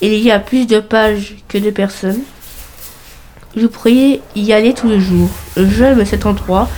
Il 0.02 0.12
y 0.12 0.30
a 0.30 0.40
plus 0.40 0.66
de 0.66 0.80
pages 0.80 1.36
que 1.48 1.56
de 1.56 1.70
personnes. 1.70 2.20
Je 3.56 3.66
pourrais 3.66 4.20
y 4.34 4.52
aller 4.52 4.74
tous 4.74 4.88
les 4.88 5.00
jours. 5.00 5.30
J'aime 5.56 6.04
cet 6.04 6.26
endroit. 6.26 6.68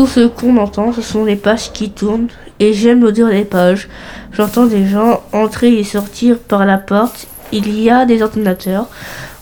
Tout 0.00 0.06
ce 0.06 0.28
qu'on 0.28 0.56
entend, 0.56 0.94
ce 0.94 1.02
sont 1.02 1.26
les 1.26 1.36
pages 1.36 1.72
qui 1.72 1.90
tournent 1.90 2.28
et 2.58 2.72
j'aime 2.72 3.02
l'odeur 3.02 3.28
des 3.28 3.44
pages. 3.44 3.86
J'entends 4.32 4.64
des 4.64 4.86
gens 4.86 5.22
entrer 5.34 5.78
et 5.78 5.84
sortir 5.84 6.38
par 6.38 6.64
la 6.64 6.78
porte. 6.78 7.26
Il 7.52 7.78
y 7.78 7.90
a 7.90 8.06
des 8.06 8.22
ordinateurs. 8.22 8.88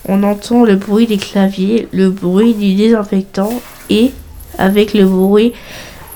On 0.09 0.25
entend 0.25 0.65
le 0.65 0.75
bruit 0.75 1.07
des 1.07 1.17
claviers, 1.17 1.87
le 1.93 2.11
bruit 2.11 2.55
du 2.55 2.75
désinfectant 2.75 3.53
et 3.89 4.11
avec 4.59 4.95
le 4.95 5.05
bruit 5.07 5.53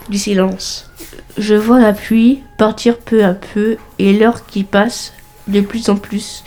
du 0.08 0.18
silence. 0.18 0.90
Je 1.38 1.54
vois 1.54 1.78
la 1.78 1.92
pluie 1.92 2.42
partir 2.58 2.98
peu 2.98 3.24
à 3.24 3.34
peu 3.34 3.76
et 4.00 4.12
l'heure 4.12 4.44
qui 4.44 4.64
passe 4.64 5.12
de 5.46 5.60
plus 5.60 5.88
en 5.88 5.94
plus. 5.94 6.42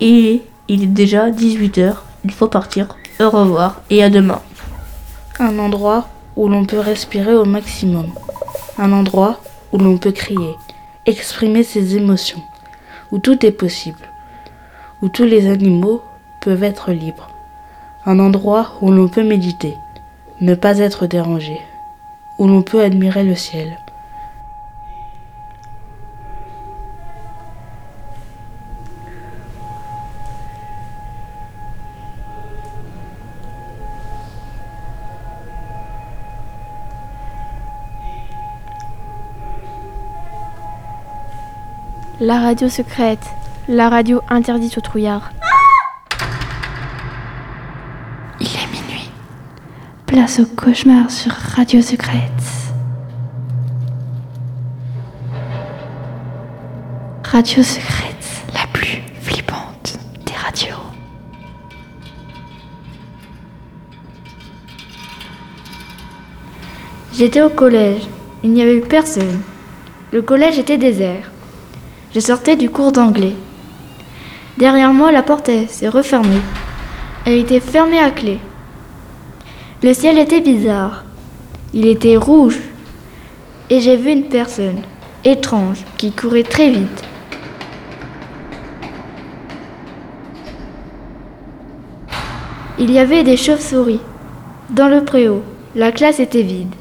Et 0.00 0.42
il 0.66 0.82
est 0.82 0.86
déjà 0.86 1.30
18h. 1.30 1.94
Il 2.24 2.32
faut 2.32 2.48
partir. 2.48 2.88
Au 3.20 3.30
revoir 3.30 3.82
et 3.88 4.02
à 4.02 4.10
demain. 4.10 4.42
Un 5.38 5.60
endroit 5.60 6.08
où 6.38 6.48
l'on 6.48 6.64
peut 6.64 6.78
respirer 6.78 7.34
au 7.34 7.44
maximum. 7.44 8.06
Un 8.78 8.92
endroit 8.92 9.40
où 9.72 9.78
l'on 9.78 9.98
peut 9.98 10.12
crier, 10.12 10.54
exprimer 11.04 11.64
ses 11.64 11.96
émotions, 11.96 12.42
où 13.10 13.18
tout 13.18 13.44
est 13.44 13.50
possible, 13.50 14.08
où 15.02 15.08
tous 15.08 15.24
les 15.24 15.50
animaux 15.50 16.00
peuvent 16.40 16.62
être 16.62 16.92
libres. 16.92 17.28
Un 18.06 18.20
endroit 18.20 18.78
où 18.80 18.92
l'on 18.92 19.08
peut 19.08 19.24
méditer, 19.24 19.74
ne 20.40 20.54
pas 20.54 20.78
être 20.78 21.08
dérangé, 21.08 21.60
où 22.38 22.46
l'on 22.46 22.62
peut 22.62 22.82
admirer 22.82 23.24
le 23.24 23.34
ciel. 23.34 23.76
La 42.28 42.40
radio 42.40 42.68
secrète, 42.68 43.24
la 43.68 43.88
radio 43.88 44.20
interdite 44.28 44.76
aux 44.76 44.82
trouillards. 44.82 45.30
Il 48.38 48.46
est 48.48 48.70
minuit. 48.70 49.10
Place 50.04 50.38
au 50.38 50.44
cauchemar 50.44 51.10
sur 51.10 51.32
Radio 51.32 51.80
Secrète. 51.80 52.42
Radio 57.24 57.62
Secrète, 57.62 58.42
la 58.52 58.66
plus 58.74 59.00
flippante 59.22 59.98
des 60.26 60.34
radios. 60.34 60.84
J'étais 67.14 67.40
au 67.40 67.48
collège. 67.48 68.02
Il 68.42 68.52
n'y 68.52 68.60
avait 68.60 68.76
eu 68.76 68.82
personne. 68.82 69.40
Le 70.12 70.20
collège 70.20 70.58
était 70.58 70.76
désert. 70.76 71.30
Je 72.18 72.22
sortais 72.24 72.56
du 72.56 72.68
cours 72.68 72.90
d'anglais. 72.90 73.36
Derrière 74.56 74.92
moi, 74.92 75.12
la 75.12 75.22
porte 75.22 75.52
s'est 75.68 75.88
refermée. 75.88 76.40
Elle 77.24 77.38
était 77.38 77.60
fermée 77.60 78.00
à 78.00 78.10
clé. 78.10 78.40
Le 79.84 79.94
ciel 79.94 80.18
était 80.18 80.40
bizarre. 80.40 81.04
Il 81.72 81.86
était 81.86 82.16
rouge. 82.16 82.58
Et 83.70 83.80
j'ai 83.80 83.96
vu 83.96 84.10
une 84.10 84.24
personne 84.24 84.80
étrange 85.24 85.84
qui 85.96 86.10
courait 86.10 86.42
très 86.42 86.70
vite. 86.70 87.04
Il 92.80 92.90
y 92.90 92.98
avait 92.98 93.22
des 93.22 93.36
chauves-souris. 93.36 94.00
Dans 94.70 94.88
le 94.88 95.04
préau, 95.04 95.44
la 95.76 95.92
classe 95.92 96.18
était 96.18 96.42
vide. 96.42 96.74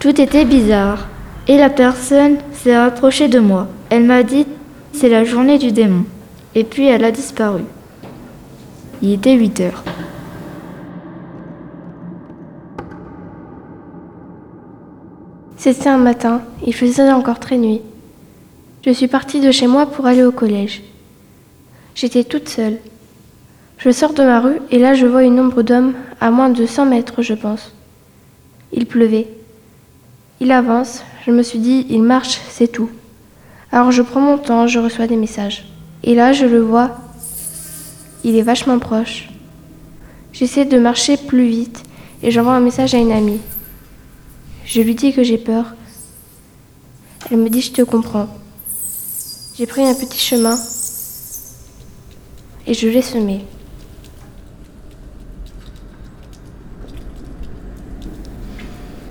Tout 0.00 0.20
était 0.20 0.44
bizarre. 0.44 1.06
Et 1.48 1.56
la 1.56 1.70
personne 1.70 2.36
s'est 2.52 2.76
rapprochée 2.76 3.28
de 3.28 3.38
moi. 3.38 3.66
Elle 3.90 4.04
m'a 4.04 4.22
dit 4.22 4.46
c'est 4.92 5.08
la 5.08 5.24
journée 5.24 5.58
du 5.58 5.72
démon. 5.72 6.04
Et 6.54 6.62
puis 6.62 6.86
elle 6.86 7.04
a 7.04 7.10
disparu. 7.10 7.62
Il 9.02 9.12
était 9.12 9.34
8 9.34 9.60
heures. 9.60 9.84
C'était 15.56 15.88
un 15.88 15.98
matin, 15.98 16.42
il 16.64 16.74
faisait 16.74 17.10
encore 17.10 17.40
très 17.40 17.58
nuit. 17.58 17.82
Je 18.86 18.92
suis 18.92 19.08
partie 19.08 19.40
de 19.40 19.50
chez 19.50 19.66
moi 19.66 19.86
pour 19.86 20.06
aller 20.06 20.22
au 20.24 20.32
collège. 20.32 20.82
J'étais 21.96 22.24
toute 22.24 22.48
seule. 22.48 22.78
Je 23.78 23.90
sors 23.90 24.12
de 24.12 24.22
ma 24.22 24.40
rue 24.40 24.60
et 24.70 24.78
là 24.78 24.94
je 24.94 25.06
vois 25.06 25.24
une 25.24 25.40
ombre 25.40 25.62
d'homme 25.62 25.94
à 26.20 26.30
moins 26.30 26.50
de 26.50 26.64
100 26.64 26.86
mètres, 26.86 27.22
je 27.22 27.34
pense. 27.34 27.74
Il 28.72 28.86
pleuvait. 28.86 29.26
Il 30.38 30.52
avance, 30.52 31.02
je 31.26 31.32
me 31.32 31.42
suis 31.42 31.58
dit, 31.58 31.86
il 31.90 32.02
marche, 32.02 32.40
c'est 32.48 32.68
tout. 32.68 32.90
Alors 33.72 33.92
je 33.92 34.02
prends 34.02 34.20
mon 34.20 34.38
temps, 34.38 34.66
je 34.66 34.78
reçois 34.78 35.06
des 35.06 35.16
messages. 35.16 35.64
Et 36.02 36.14
là, 36.14 36.32
je 36.32 36.46
le 36.46 36.60
vois. 36.60 36.96
Il 38.24 38.36
est 38.36 38.42
vachement 38.42 38.78
proche. 38.78 39.28
J'essaie 40.32 40.64
de 40.64 40.78
marcher 40.78 41.16
plus 41.16 41.48
vite 41.48 41.82
et 42.22 42.30
j'envoie 42.30 42.54
un 42.54 42.60
message 42.60 42.94
à 42.94 42.98
une 42.98 43.12
amie. 43.12 43.40
Je 44.64 44.80
lui 44.80 44.94
dis 44.94 45.12
que 45.12 45.22
j'ai 45.22 45.38
peur. 45.38 45.74
Elle 47.30 47.38
me 47.38 47.48
dit 47.48 47.60
je 47.60 47.72
te 47.72 47.82
comprends. 47.82 48.28
J'ai 49.56 49.66
pris 49.66 49.82
un 49.82 49.94
petit 49.94 50.18
chemin 50.18 50.56
et 52.66 52.74
je 52.74 52.88
l'ai 52.88 53.02
semé. 53.02 53.44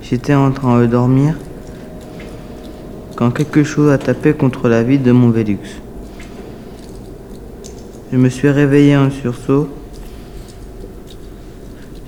J'étais 0.02 0.34
en 0.34 0.52
train 0.52 0.82
de 0.82 0.88
dormir 0.88 1.36
quand 3.20 3.32
quelque 3.32 3.66
chose 3.66 3.92
a 3.92 3.98
tapé 3.98 4.32
contre 4.32 4.70
la 4.70 4.82
vitre 4.82 5.04
de 5.04 5.12
mon 5.12 5.30
Vélux. 5.30 5.60
Je 8.14 8.18
me 8.18 8.30
suis 8.30 8.48
réveillé 8.50 8.96
en 8.96 9.12
sursaut. 9.12 9.68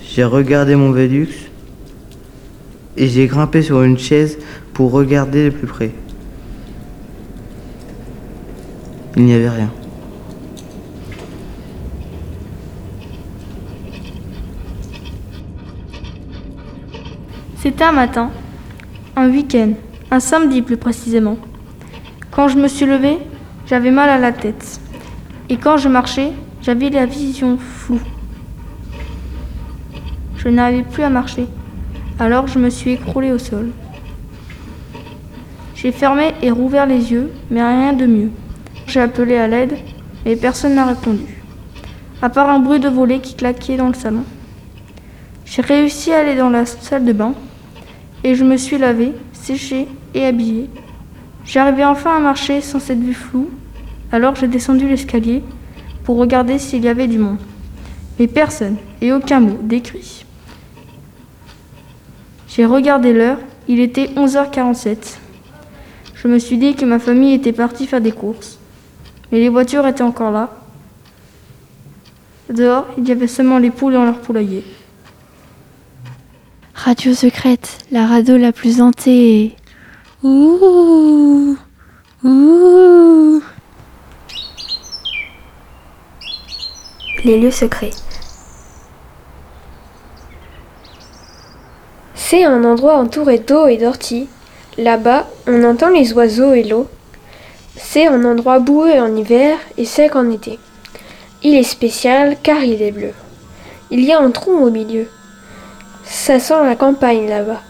J'ai 0.01 0.23
regardé 0.23 0.77
mon 0.77 0.91
Vélux 0.91 1.27
et 2.95 3.09
j'ai 3.09 3.27
grimpé 3.27 3.61
sur 3.61 3.83
une 3.83 3.97
chaise 3.97 4.37
pour 4.73 4.93
regarder 4.93 5.43
de 5.43 5.49
plus 5.49 5.67
près. 5.67 5.91
il 9.17 9.25
n'y 9.25 9.33
avait 9.33 9.49
rien. 9.49 9.69
C'était 17.61 17.83
un 17.83 17.91
matin, 17.91 18.31
un 19.17 19.29
week-end, 19.29 19.73
un 20.11 20.19
samedi 20.19 20.61
plus 20.61 20.75
précisément. 20.75 21.37
Quand 22.31 22.49
je 22.49 22.57
me 22.57 22.67
suis 22.67 22.85
levée, 22.85 23.17
j'avais 23.65 23.91
mal 23.91 24.09
à 24.09 24.17
la 24.17 24.33
tête. 24.33 24.81
Et 25.47 25.55
quand 25.55 25.77
je 25.77 25.87
marchais, 25.87 26.33
j'avais 26.61 26.89
la 26.89 27.05
vision 27.05 27.57
floue. 27.57 28.01
Je 30.35 30.49
n'arrivais 30.49 30.83
plus 30.83 31.03
à 31.03 31.09
marcher. 31.09 31.47
Alors 32.19 32.47
je 32.47 32.59
me 32.59 32.69
suis 32.69 32.91
écroulée 32.91 33.31
au 33.31 33.37
sol. 33.37 33.71
J'ai 35.75 35.93
fermé 35.93 36.33
et 36.41 36.51
rouvert 36.51 36.85
les 36.85 37.11
yeux, 37.11 37.31
mais 37.49 37.63
rien 37.63 37.93
de 37.93 38.05
mieux. 38.05 38.31
J'ai 38.87 38.99
appelé 38.99 39.37
à 39.37 39.47
l'aide, 39.47 39.77
mais 40.25 40.35
personne 40.35 40.75
n'a 40.75 40.85
répondu. 40.85 41.41
À 42.21 42.29
part 42.29 42.49
un 42.49 42.59
bruit 42.59 42.81
de 42.81 42.89
volet 42.89 43.19
qui 43.19 43.35
claquait 43.35 43.77
dans 43.77 43.87
le 43.87 43.93
salon. 43.93 44.25
J'ai 45.45 45.61
réussi 45.61 46.11
à 46.11 46.19
aller 46.19 46.35
dans 46.35 46.49
la 46.49 46.65
salle 46.65 47.05
de 47.05 47.13
bain 47.13 47.33
et 48.23 48.35
je 48.35 48.43
me 48.43 48.57
suis 48.57 48.77
lavée, 48.77 49.13
séchée 49.41 49.87
et 50.13 50.25
habillée. 50.25 50.69
J'arrivais 51.45 51.85
enfin 51.85 52.15
à 52.15 52.19
marcher 52.19 52.61
sans 52.61 52.79
cette 52.79 52.99
vue 52.99 53.13
floue, 53.13 53.49
alors 54.11 54.35
j'ai 54.35 54.47
descendu 54.47 54.87
l'escalier 54.87 55.41
pour 56.03 56.17
regarder 56.17 56.59
s'il 56.59 56.83
y 56.83 56.87
avait 56.87 57.07
du 57.07 57.17
monde. 57.17 57.39
Mais 58.19 58.27
personne 58.27 58.77
et 59.01 59.11
aucun 59.11 59.39
mot 59.39 59.57
décrit. 59.61 60.25
J'ai 62.47 62.65
regardé 62.65 63.13
l'heure, 63.13 63.39
il 63.67 63.79
était 63.79 64.07
11h47. 64.07 65.17
Je 66.13 66.27
me 66.27 66.37
suis 66.37 66.57
dit 66.57 66.75
que 66.75 66.85
ma 66.85 66.99
famille 66.99 67.33
était 67.33 67.53
partie 67.53 67.87
faire 67.87 68.01
des 68.01 68.11
courses, 68.11 68.59
mais 69.31 69.39
les 69.39 69.49
voitures 69.49 69.87
étaient 69.87 70.03
encore 70.03 70.31
là. 70.31 70.49
Dehors, 72.49 72.85
il 72.97 73.07
y 73.07 73.11
avait 73.11 73.27
seulement 73.27 73.57
les 73.57 73.71
poules 73.71 73.93
dans 73.93 74.03
leur 74.03 74.19
poulailler. 74.19 74.63
Radio 76.83 77.13
secrète, 77.13 77.77
la 77.91 78.07
radio 78.07 78.37
la 78.37 78.51
plus 78.51 78.81
hantée. 78.81 79.55
Ouh 80.23 81.55
Ouh 82.23 83.43
Les 87.23 87.39
lieux 87.39 87.51
secrets. 87.51 87.91
C'est 92.15 92.45
un 92.45 92.63
endroit 92.63 92.95
entouré 92.95 93.37
d'eau 93.37 93.67
et 93.67 93.77
d'orties. 93.77 94.27
Là-bas, 94.79 95.27
on 95.45 95.63
entend 95.63 95.89
les 95.89 96.13
oiseaux 96.13 96.55
et 96.55 96.63
l'eau. 96.63 96.87
C'est 97.77 98.07
un 98.07 98.25
endroit 98.25 98.57
boueux 98.57 98.99
en 98.99 99.15
hiver 99.15 99.59
et 99.77 99.85
sec 99.85 100.15
en 100.15 100.31
été. 100.31 100.57
Il 101.43 101.53
est 101.53 101.61
spécial 101.61 102.37
car 102.41 102.63
il 102.63 102.81
est 102.81 102.91
bleu. 102.91 103.11
Il 103.91 104.03
y 104.03 104.11
a 104.11 104.19
un 104.19 104.31
trou 104.31 104.53
au 104.53 104.71
milieu. 104.71 105.07
Ça 106.03 106.39
sent 106.39 106.63
la 106.63 106.75
campagne 106.75 107.27
là-bas. 107.27 107.61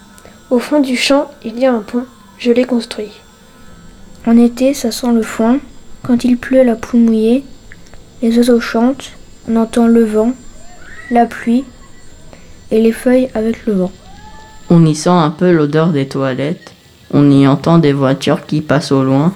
Au 0.49 0.59
fond 0.59 0.79
du 0.79 0.95
champ, 0.95 1.31
il 1.43 1.59
y 1.59 1.65
a 1.65 1.73
un 1.73 1.81
pont. 1.81 2.05
Je 2.37 2.51
l'ai 2.51 2.65
construit. 2.65 3.11
En 4.25 4.37
été, 4.37 4.73
ça 4.73 4.91
sent 4.91 5.11
le 5.13 5.21
foin. 5.21 5.59
Quand 6.03 6.23
il 6.23 6.37
pleut, 6.37 6.63
la 6.63 6.75
poule 6.75 7.01
mouillée. 7.01 7.43
Les 8.21 8.37
oiseaux 8.37 8.59
chantent. 8.59 9.11
On 9.49 9.55
entend 9.55 9.87
le 9.87 10.03
vent, 10.03 10.33
la 11.09 11.25
pluie 11.25 11.63
et 12.69 12.79
les 12.79 12.91
feuilles 12.91 13.29
avec 13.33 13.65
le 13.65 13.73
vent. 13.73 13.91
On 14.69 14.85
y 14.85 14.95
sent 14.95 15.09
un 15.09 15.31
peu 15.31 15.51
l'odeur 15.51 15.89
des 15.89 16.07
toilettes. 16.07 16.73
On 17.11 17.29
y 17.31 17.47
entend 17.47 17.79
des 17.79 17.93
voitures 17.93 18.45
qui 18.45 18.61
passent 18.61 18.91
au 18.91 19.03
loin 19.03 19.33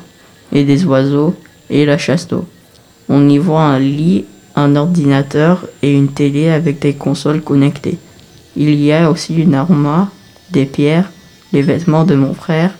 et 0.53 0.63
des 0.63 0.85
oiseaux 0.85 1.35
et 1.69 1.85
la 1.85 1.97
chasse 1.97 2.27
d'eau. 2.27 2.45
On 3.09 3.27
y 3.27 3.37
voit 3.37 3.63
un 3.63 3.79
lit, 3.79 4.25
un 4.55 4.75
ordinateur 4.75 5.65
et 5.81 5.91
une 5.91 6.09
télé 6.09 6.49
avec 6.49 6.79
des 6.79 6.93
consoles 6.93 7.41
connectées. 7.41 7.97
Il 8.57 8.73
y 8.75 8.91
a 8.91 9.09
aussi 9.11 9.35
une 9.35 9.53
armoire, 9.55 10.09
des 10.51 10.65
pierres, 10.65 11.09
les 11.51 11.61
vêtements 11.61 12.03
de 12.05 12.15
mon 12.15 12.33
frère, 12.33 12.71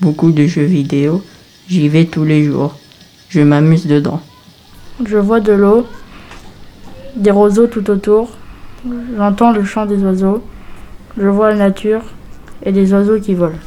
beaucoup 0.00 0.30
de 0.32 0.46
jeux 0.46 0.64
vidéo. 0.64 1.22
J'y 1.68 1.88
vais 1.88 2.04
tous 2.04 2.24
les 2.24 2.44
jours. 2.44 2.76
Je 3.28 3.40
m'amuse 3.40 3.86
dedans. 3.86 4.20
Je 5.04 5.16
vois 5.16 5.40
de 5.40 5.52
l'eau, 5.52 5.86
des 7.16 7.30
roseaux 7.30 7.66
tout 7.66 7.88
autour. 7.90 8.30
J'entends 9.16 9.52
le 9.52 9.64
chant 9.64 9.86
des 9.86 10.02
oiseaux. 10.02 10.42
Je 11.16 11.26
vois 11.28 11.50
la 11.50 11.56
nature 11.56 12.02
et 12.64 12.72
des 12.72 12.92
oiseaux 12.92 13.18
qui 13.20 13.34
volent. 13.34 13.58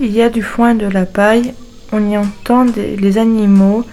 Il 0.00 0.10
y 0.12 0.22
a 0.22 0.28
du 0.28 0.42
foin, 0.42 0.74
de 0.74 0.86
la 0.86 1.06
paille. 1.06 1.54
On 1.92 2.06
y 2.08 2.16
entend 2.18 2.64
des- 2.66 2.96
les 2.96 3.18
animaux, 3.18 3.84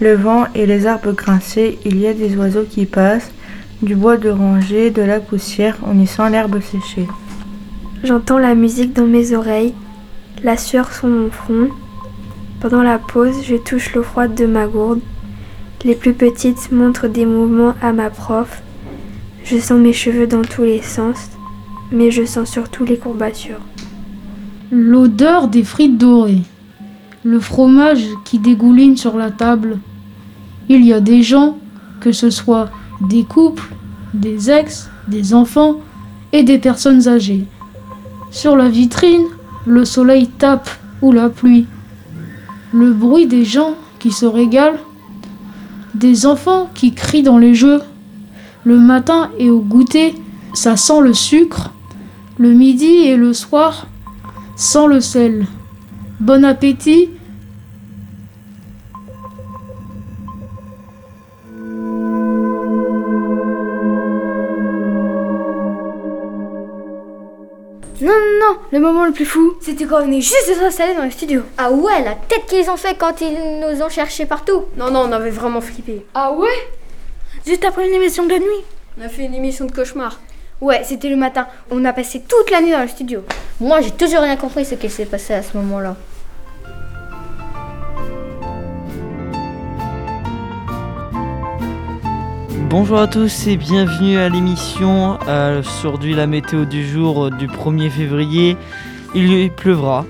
le 0.00 0.14
vent 0.14 0.46
et 0.54 0.66
les 0.66 0.86
arbres 0.86 1.12
grincer. 1.12 1.78
Il 1.84 1.98
y 1.98 2.06
a 2.06 2.14
des 2.14 2.36
oiseaux 2.36 2.64
qui 2.68 2.86
passent, 2.86 3.30
du 3.82 3.94
bois 3.94 4.16
de 4.16 4.28
rangée, 4.28 4.90
de 4.90 5.02
la 5.02 5.20
poussière. 5.20 5.76
On 5.86 5.98
y 5.98 6.06
sent 6.06 6.30
l'herbe 6.30 6.60
séchée. 6.60 7.08
J'entends 8.04 8.38
la 8.38 8.54
musique 8.54 8.92
dans 8.92 9.06
mes 9.06 9.34
oreilles, 9.34 9.74
la 10.42 10.56
sueur 10.56 10.92
sur 10.92 11.08
mon 11.08 11.30
front. 11.30 11.68
Pendant 12.60 12.82
la 12.82 12.98
pause, 12.98 13.42
je 13.44 13.56
touche 13.56 13.94
l'eau 13.94 14.02
froide 14.02 14.34
de 14.34 14.46
ma 14.46 14.66
gourde. 14.66 15.00
Les 15.84 15.94
plus 15.94 16.12
petites 16.12 16.72
montrent 16.72 17.08
des 17.08 17.24
mouvements 17.24 17.74
à 17.80 17.92
ma 17.92 18.10
prof. 18.10 18.62
Je 19.44 19.58
sens 19.58 19.78
mes 19.78 19.94
cheveux 19.94 20.26
dans 20.26 20.42
tous 20.42 20.62
les 20.62 20.82
sens, 20.82 21.30
mais 21.90 22.10
je 22.10 22.24
sens 22.24 22.50
surtout 22.50 22.84
les 22.84 22.98
courbatures. 22.98 23.60
L'odeur 24.70 25.48
des 25.48 25.64
frites 25.64 25.96
dorées. 25.96 26.42
Le 27.24 27.40
fromage 27.40 28.04
qui 28.24 28.38
dégouline 28.38 28.96
sur 28.96 29.16
la 29.16 29.30
table. 29.30 29.78
Il 30.68 30.84
y 30.84 30.92
a 30.92 31.00
des 31.00 31.22
gens, 31.22 31.58
que 32.00 32.12
ce 32.12 32.30
soit 32.30 32.70
des 33.00 33.24
couples, 33.24 33.74
des 34.14 34.50
ex, 34.50 34.90
des 35.08 35.34
enfants 35.34 35.76
et 36.32 36.42
des 36.42 36.58
personnes 36.58 37.08
âgées. 37.08 37.44
Sur 38.30 38.56
la 38.56 38.68
vitrine, 38.68 39.26
le 39.66 39.84
soleil 39.84 40.28
tape 40.28 40.70
ou 41.02 41.12
la 41.12 41.28
pluie. 41.28 41.66
Le 42.72 42.92
bruit 42.92 43.26
des 43.26 43.44
gens 43.44 43.74
qui 43.98 44.12
se 44.12 44.26
régalent. 44.26 44.78
Des 45.94 46.26
enfants 46.26 46.70
qui 46.74 46.94
crient 46.94 47.22
dans 47.22 47.38
les 47.38 47.54
jeux. 47.54 47.80
Le 48.64 48.78
matin 48.78 49.30
et 49.38 49.50
au 49.50 49.60
goûter, 49.60 50.14
ça 50.54 50.76
sent 50.76 51.00
le 51.00 51.14
sucre. 51.14 51.70
Le 52.38 52.52
midi 52.52 53.06
et 53.06 53.16
le 53.16 53.32
soir, 53.32 53.86
sans 54.56 54.86
le 54.86 55.00
sel. 55.00 55.46
Bon 56.20 56.44
appétit 56.44 57.10
le 68.72 68.78
moment 68.78 69.04
le 69.04 69.12
plus 69.12 69.24
fou, 69.24 69.54
c'était 69.60 69.84
quand 69.84 70.02
on 70.02 70.12
est 70.12 70.20
juste 70.20 70.48
de 70.48 70.54
s'installer 70.54 70.94
dans 70.94 71.04
le 71.04 71.10
studio. 71.10 71.42
Ah 71.58 71.72
ouais, 71.72 72.02
la 72.04 72.14
tête 72.14 72.46
qu'ils 72.46 72.70
ont 72.70 72.76
fait 72.76 72.96
quand 72.96 73.20
ils 73.20 73.36
nous 73.60 73.82
ont 73.82 73.88
cherchés 73.88 74.26
partout. 74.26 74.64
Non, 74.76 74.90
non, 74.90 75.06
on 75.08 75.12
avait 75.12 75.30
vraiment 75.30 75.60
flippé. 75.60 76.06
Ah 76.14 76.32
ouais? 76.32 76.48
Juste 77.46 77.64
après 77.64 77.88
une 77.88 77.94
émission 77.94 78.26
de 78.26 78.34
nuit. 78.34 78.64
On 78.98 79.04
a 79.04 79.08
fait 79.08 79.24
une 79.24 79.34
émission 79.34 79.64
de 79.64 79.72
cauchemar. 79.72 80.20
Ouais, 80.60 80.82
c'était 80.84 81.08
le 81.08 81.16
matin. 81.16 81.48
On 81.70 81.84
a 81.84 81.92
passé 81.92 82.22
toute 82.28 82.50
la 82.50 82.60
nuit 82.60 82.70
dans 82.70 82.82
le 82.82 82.88
studio. 82.88 83.24
Moi, 83.60 83.80
j'ai 83.80 83.90
toujours 83.90 84.20
rien 84.20 84.36
compris 84.36 84.64
ce 84.64 84.74
qui 84.74 84.90
s'est 84.90 85.06
passé 85.06 85.34
à 85.34 85.42
ce 85.42 85.56
moment-là. 85.56 85.96
Bonjour 92.70 93.00
à 93.00 93.08
tous 93.08 93.48
et 93.48 93.56
bienvenue 93.56 94.16
à 94.16 94.28
l'émission. 94.28 95.18
Euh, 95.26 95.58
Aujourd'hui, 95.58 96.14
la 96.14 96.28
météo 96.28 96.64
du 96.64 96.86
jour 96.86 97.24
euh, 97.24 97.30
du 97.30 97.48
1er 97.48 97.90
février. 97.90 98.56
Il 99.12 99.50
pleuvra. 99.50 100.06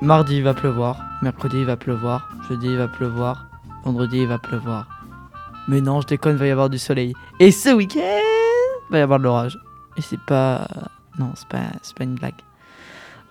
Mardi, 0.00 0.36
il 0.36 0.44
va 0.44 0.54
pleuvoir. 0.54 1.02
Mercredi, 1.22 1.56
il 1.58 1.64
va 1.64 1.76
pleuvoir. 1.76 2.28
Jeudi, 2.48 2.68
il 2.68 2.76
va 2.76 2.86
pleuvoir. 2.86 3.46
Vendredi, 3.84 4.18
il 4.18 4.28
va 4.28 4.38
pleuvoir. 4.38 4.86
Mais 5.66 5.80
non, 5.80 6.00
je 6.00 6.06
déconne, 6.06 6.36
il 6.36 6.38
va 6.38 6.46
y 6.46 6.52
avoir 6.52 6.70
du 6.70 6.78
soleil. 6.78 7.14
Et 7.40 7.50
ce 7.50 7.70
week-end, 7.70 7.98
il 8.00 8.92
va 8.92 8.98
y 8.98 9.02
avoir 9.02 9.18
de 9.18 9.24
l'orage. 9.24 9.58
Et 9.96 10.02
c'est 10.02 10.20
pas. 10.20 10.68
Non, 11.18 11.32
c'est 11.34 11.48
pas, 11.48 12.04
une 12.04 12.14
blague. 12.14 12.34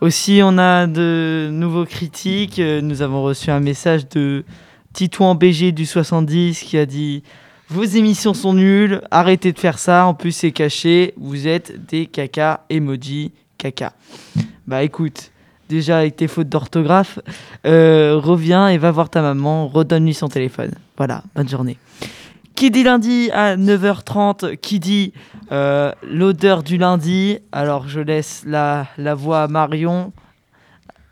Aussi, 0.02 0.42
on 0.44 0.58
a 0.58 0.88
de 0.88 1.48
nouveaux 1.54 1.86
critiques. 1.86 2.60
Euh, 2.60 2.82
Nous 2.82 3.02
avons 3.02 3.24
reçu 3.24 3.50
un 3.50 3.62
message 3.62 4.10
de 4.10 4.44
Titouan 4.92 5.36
BG 5.36 5.72
du 5.72 5.86
70 5.86 6.64
qui 6.64 6.78
a 6.78 6.86
dit 6.86 7.24
Vos 7.70 7.84
émissions 7.84 8.36
sont 8.36 8.54
nulles, 8.54 9.02
arrêtez 9.10 9.52
de 9.52 9.60
faire 9.60 9.80
ça. 9.80 10.06
En 10.06 10.14
plus, 10.14 10.32
c'est 10.32 10.52
caché. 10.52 11.16
Vous 11.18 11.48
êtes 11.48 11.86
des 11.88 12.06
caca 12.06 12.64
emoji 12.70 13.32
caca. 13.58 13.94
Bah 14.68 14.84
écoute, 14.84 15.32
déjà 15.68 15.98
avec 15.98 16.16
tes 16.16 16.28
fautes 16.28 16.50
d'orthographe, 16.50 17.20
euh, 17.66 18.20
reviens 18.22 18.68
et 18.68 18.78
va 18.78 18.92
voir 18.92 19.10
ta 19.10 19.24
maman, 19.24 19.68
redonne-lui 19.68 20.14
son 20.14 20.28
téléphone. 20.28 20.72
Voilà, 20.98 21.24
bonne 21.36 21.50
journée. 21.50 21.78
Qui 22.56 22.70
dit 22.70 22.84
lundi 22.84 23.30
à 23.34 23.58
9h30 23.58 24.58
Qui 24.58 24.80
dit 24.80 25.14
euh, 25.52 25.92
l'odeur 26.04 26.62
du 26.62 26.78
lundi? 26.78 27.40
Alors 27.52 27.88
je 27.88 28.00
laisse 28.00 28.44
la, 28.46 28.88
voix 29.16 29.42
à 29.42 29.48
Marion. 29.48 30.14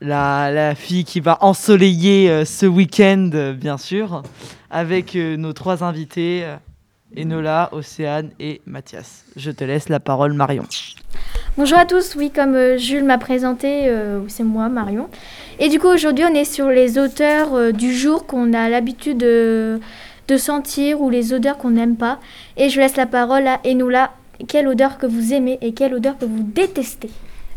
la, 0.01 0.75
fille 0.75 1.03
qui 1.03 1.19
va 1.19 1.39
ensoleiller 1.41 2.29
euh, 2.29 2.45
ce 2.45 2.67
week-end, 2.67 3.53
bien 3.59 3.77
sûr, 3.77 4.21
avec 4.73 5.15
euh, 5.15 5.37
nos 5.37 5.53
trois 5.53 5.83
invités, 5.83 6.43
euh, 6.43 6.57
Enola, 7.15 7.69
Océane 7.71 8.31
et 8.39 8.61
Mathias. 8.65 9.23
Je 9.35 9.51
te 9.51 9.63
laisse 9.63 9.87
la 9.87 9.99
parole, 9.99 10.33
Marion. 10.33 10.63
Bonjour 11.55 11.77
à 11.77 11.85
tous, 11.85 12.15
oui, 12.15 12.31
comme 12.31 12.55
euh, 12.55 12.77
Jules 12.79 13.03
m'a 13.03 13.19
présenté, 13.19 13.87
euh, 13.87 14.21
c'est 14.27 14.43
moi, 14.43 14.69
Marion. 14.69 15.07
Et 15.59 15.69
du 15.69 15.77
coup, 15.79 15.87
aujourd'hui, 15.87 16.25
on 16.27 16.33
est 16.33 16.45
sur 16.45 16.69
les 16.69 16.97
auteurs 16.97 17.53
euh, 17.53 17.71
du 17.71 17.93
jour 17.93 18.25
qu'on 18.25 18.53
a 18.53 18.69
l'habitude 18.69 19.19
de, 19.19 19.79
de 20.27 20.37
sentir 20.37 20.99
ou 21.01 21.11
les 21.11 21.31
odeurs 21.31 21.59
qu'on 21.59 21.69
n'aime 21.69 21.95
pas. 21.95 22.19
Et 22.57 22.69
je 22.69 22.79
laisse 22.79 22.95
la 22.95 23.05
parole 23.05 23.45
à 23.45 23.61
Enola. 23.63 24.11
Quelle 24.47 24.67
odeur 24.67 24.97
que 24.97 25.05
vous 25.05 25.31
aimez 25.31 25.59
et 25.61 25.73
quelle 25.73 25.93
odeur 25.93 26.17
que 26.17 26.25
vous 26.25 26.41
détestez? 26.41 27.11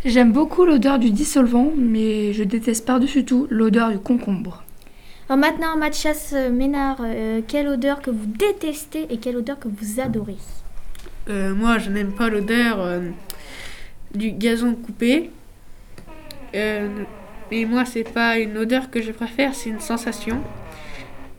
J'aime 0.05 0.31
beaucoup 0.31 0.66
l'odeur 0.66 0.98
du 0.98 1.11
dissolvant, 1.11 1.72
mais 1.74 2.35
je 2.35 2.44
déteste 2.44 2.85
par-dessus 2.85 3.24
tout 3.24 3.46
l'odeur 3.48 3.90
du 3.90 3.98
concombre. 3.98 4.62
Alors 5.29 5.39
maintenant, 5.41 5.77
Mathias 5.77 6.33
euh, 6.35 6.51
Ménard, 6.51 6.99
euh, 7.01 7.41
quelle 7.47 7.67
odeur 7.67 8.01
que 8.01 8.11
vous 8.11 8.27
détestez 8.27 9.07
et 9.11 9.19
quelle 9.19 9.37
odeur 9.37 9.59
que 9.59 9.67
vous 9.67 10.01
adorez 10.01 10.37
Euh, 11.29 11.53
moi, 11.53 11.79
je 11.79 11.91
n'aime 11.91 12.12
pas 12.12 12.29
l'odeur 12.29 12.81
euh, 12.81 13.01
du 14.15 14.31
gazon 14.31 14.77
coupé. 14.77 15.31
Euh, 16.55 16.89
mais 17.51 17.65
moi, 17.65 17.85
c'est 17.85 18.05
pas 18.05 18.39
une 18.39 18.57
odeur 18.57 18.89
que 18.89 19.03
je 19.03 19.11
préfère, 19.11 19.53
c'est 19.55 19.71
une 19.71 19.81
sensation. 19.81 20.41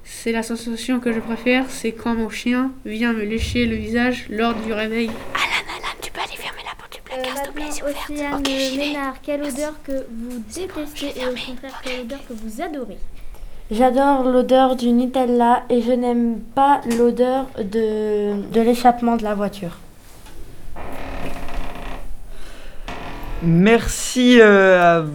C'est 0.03 0.33
la 0.33 0.43
sensation 0.43 0.99
que 0.99 1.13
je 1.13 1.19
préfère, 1.19 1.69
c'est 1.69 1.93
quand 1.93 2.13
mon 2.13 2.29
chien 2.29 2.71
vient 2.85 3.13
me 3.13 3.23
lécher 3.23 3.65
le 3.65 3.77
visage 3.77 4.25
lors 4.29 4.53
du 4.53 4.73
réveil. 4.73 5.09
tu 6.01 6.11
peux 6.11 6.19
aller 6.19 6.35
fermer 6.35 6.61
la 6.65 6.75
porte 6.75 6.93
du 6.93 7.01
placard, 7.01 7.37
s'il 7.37 7.47
te 7.47 7.53
plaît, 7.53 7.93
Océane 8.09 8.43
euh, 8.45 8.77
Ménard, 8.77 9.21
quelle 9.21 9.43
odeur 9.43 9.81
que 9.83 10.05
vous 10.11 10.43
détestez 10.53 11.13
et 11.21 11.25
au 11.25 11.35
contraire, 11.35 11.81
quelle 11.83 12.01
odeur 12.01 12.19
que 12.27 12.33
vous 12.33 12.61
adorez 12.61 12.97
J'adore 13.69 14.23
l'odeur 14.23 14.75
du 14.77 14.91
Nutella 14.93 15.63
et 15.69 15.81
je 15.81 15.91
n'aime 15.91 16.39
pas 16.55 16.79
l'odeur 16.97 17.47
de, 17.57 18.41
de 18.51 18.61
l'échappement 18.61 19.17
de 19.17 19.23
la 19.23 19.35
voiture. 19.35 19.77
Merci 23.43 24.39
euh, 24.41 25.01
à 25.01 25.05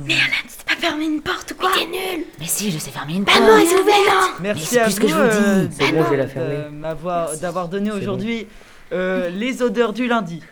T'as 0.67 0.75
pas 0.75 0.81
fermé 0.81 1.07
une 1.07 1.23
porte 1.23 1.53
ou 1.53 1.55
quoi? 1.61 1.71
Mais 1.75 1.81
t'es 1.81 1.87
nul 2.17 2.25
Mais 2.39 2.47
si, 2.47 2.71
je 2.71 2.79
sais 2.79 2.91
fermer 2.91 3.15
une 3.15 3.25
Bah 3.25 3.33
porte. 3.37 3.49
non, 3.49 3.57
elle 3.59 3.67
s'est 3.67 3.81
ouverte 3.81 4.35
Merci 4.41 4.67
c'est 4.67 4.81
à 4.81 4.85
plus 4.85 4.93
ce 4.93 5.01
que 5.01 5.07
vous 5.07 5.13
je 5.13 5.15
vous 5.15 5.21
euh, 5.23 5.65
dis. 5.67 5.75
C'est 5.77 5.93
bon, 5.93 6.05
je 6.05 6.11
vais 6.11 6.17
la 6.19 6.27
fermer. 6.29 6.55
euh, 6.55 6.71
m'avoir- 6.71 7.37
d'avoir 7.39 7.69
donné 7.69 7.91
aujourd'hui 7.91 8.47
euh, 8.93 9.29
les 9.31 9.63
odeurs 9.63 9.93
du 9.95 10.07
lundi. 10.07 10.43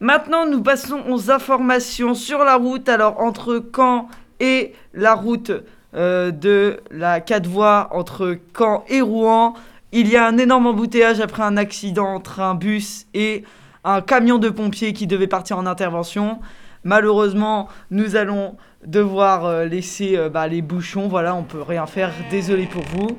Maintenant, 0.00 0.46
nous 0.46 0.62
passons 0.62 1.02
aux 1.10 1.30
informations 1.30 2.14
sur 2.14 2.38
la 2.42 2.56
route. 2.56 2.88
Alors, 2.88 3.20
entre 3.20 3.62
Caen 3.76 4.08
et 4.40 4.72
la 4.94 5.14
route? 5.14 5.52
Euh, 5.94 6.30
de 6.30 6.80
la 6.90 7.20
4 7.20 7.46
voies, 7.46 7.88
entre 7.92 8.38
Caen 8.56 8.84
et 8.88 9.00
Rouen, 9.00 9.54
il 9.92 10.08
y 10.08 10.16
a 10.16 10.26
un 10.26 10.38
énorme 10.38 10.66
embouteillage 10.66 11.20
après 11.20 11.42
un 11.42 11.56
accident 11.56 12.06
entre 12.06 12.40
un 12.40 12.54
bus 12.54 13.06
et 13.12 13.44
un 13.82 14.00
camion 14.00 14.38
de 14.38 14.48
pompiers 14.48 14.92
qui 14.92 15.06
devait 15.06 15.26
partir 15.26 15.58
en 15.58 15.66
intervention. 15.66 16.38
Malheureusement, 16.84 17.68
nous 17.90 18.16
allons 18.16 18.56
devoir 18.86 19.44
euh, 19.44 19.64
laisser 19.64 20.16
euh, 20.16 20.28
bah, 20.28 20.46
les 20.46 20.62
bouchons. 20.62 21.08
Voilà, 21.08 21.34
on 21.34 21.42
peut 21.42 21.62
rien 21.62 21.86
faire. 21.86 22.12
Désolé 22.30 22.66
pour 22.66 22.84
vous. 22.94 23.18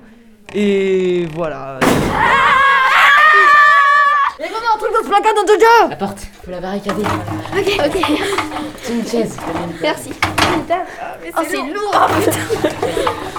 Et 0.53 1.27
voilà. 1.33 1.79
Il 4.39 4.45
y 4.45 4.47
a 4.47 4.51
vraiment 4.51 4.75
un 4.75 4.79
truc 4.79 4.91
dans 4.93 5.03
ce 5.03 5.09
placard 5.09 5.33
dans 5.35 5.45
Jojo 5.45 5.89
La 5.89 5.95
porte, 5.95 6.27
faut 6.43 6.51
la 6.51 6.61
barricader. 6.61 7.03
Ok, 7.03 7.79
ok. 7.85 8.21
C'est 8.81 8.93
une 8.93 9.05
chaise. 9.05 9.37
Merci. 9.81 10.09
Oh, 11.37 11.41
c'est 11.47 11.57
lourd 11.57 12.07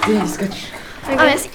le 0.08 0.26
scotch. 0.26 0.56
Ah, 1.18 1.24
merci. 1.24 1.50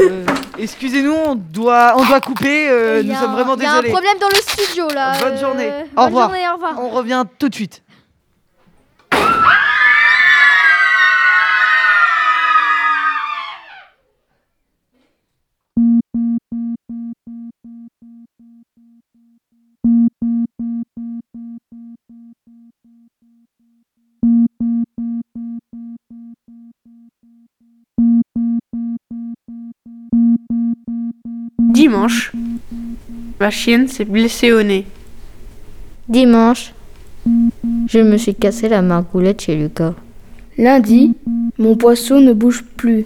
Euh, 0.00 0.24
Excusez-nous, 0.58 1.12
on 1.14 1.34
doit, 1.36 1.94
on 1.96 2.04
doit 2.04 2.20
couper. 2.20 2.68
euh, 2.68 3.02
nous 3.02 3.14
a 3.14 3.20
sommes 3.20 3.32
vraiment 3.32 3.52
un- 3.52 3.56
Il 3.56 3.62
y 3.62 3.66
a 3.66 3.70
un 3.70 3.74
désolés. 3.76 3.90
problème 3.90 4.18
dans 4.20 4.28
le 4.28 4.34
studio 4.36 4.88
là. 4.90 5.12
Bonne 5.20 5.32
euh, 5.34 5.40
journée. 5.40 5.70
bonne 5.70 6.02
Au 6.02 6.06
revoir. 6.06 6.28
journée, 6.28 6.48
au 6.48 6.54
revoir. 6.54 6.74
On 6.80 6.88
revient 6.88 7.24
tout 7.38 7.48
de 7.48 7.54
suite. 7.54 7.82
Dimanche, 31.86 32.32
ma 33.38 33.48
chienne 33.48 33.86
s'est 33.86 34.04
blessée 34.04 34.50
au 34.50 34.60
nez. 34.60 34.86
Dimanche, 36.08 36.74
je 37.86 38.00
me 38.00 38.16
suis 38.16 38.34
cassé 38.34 38.68
la 38.68 38.82
margoulette 38.82 39.42
chez 39.42 39.54
Lucas. 39.54 39.94
Lundi, 40.58 41.14
mon 41.58 41.76
poisson 41.76 42.20
ne 42.20 42.32
bouge 42.32 42.64
plus. 42.76 43.04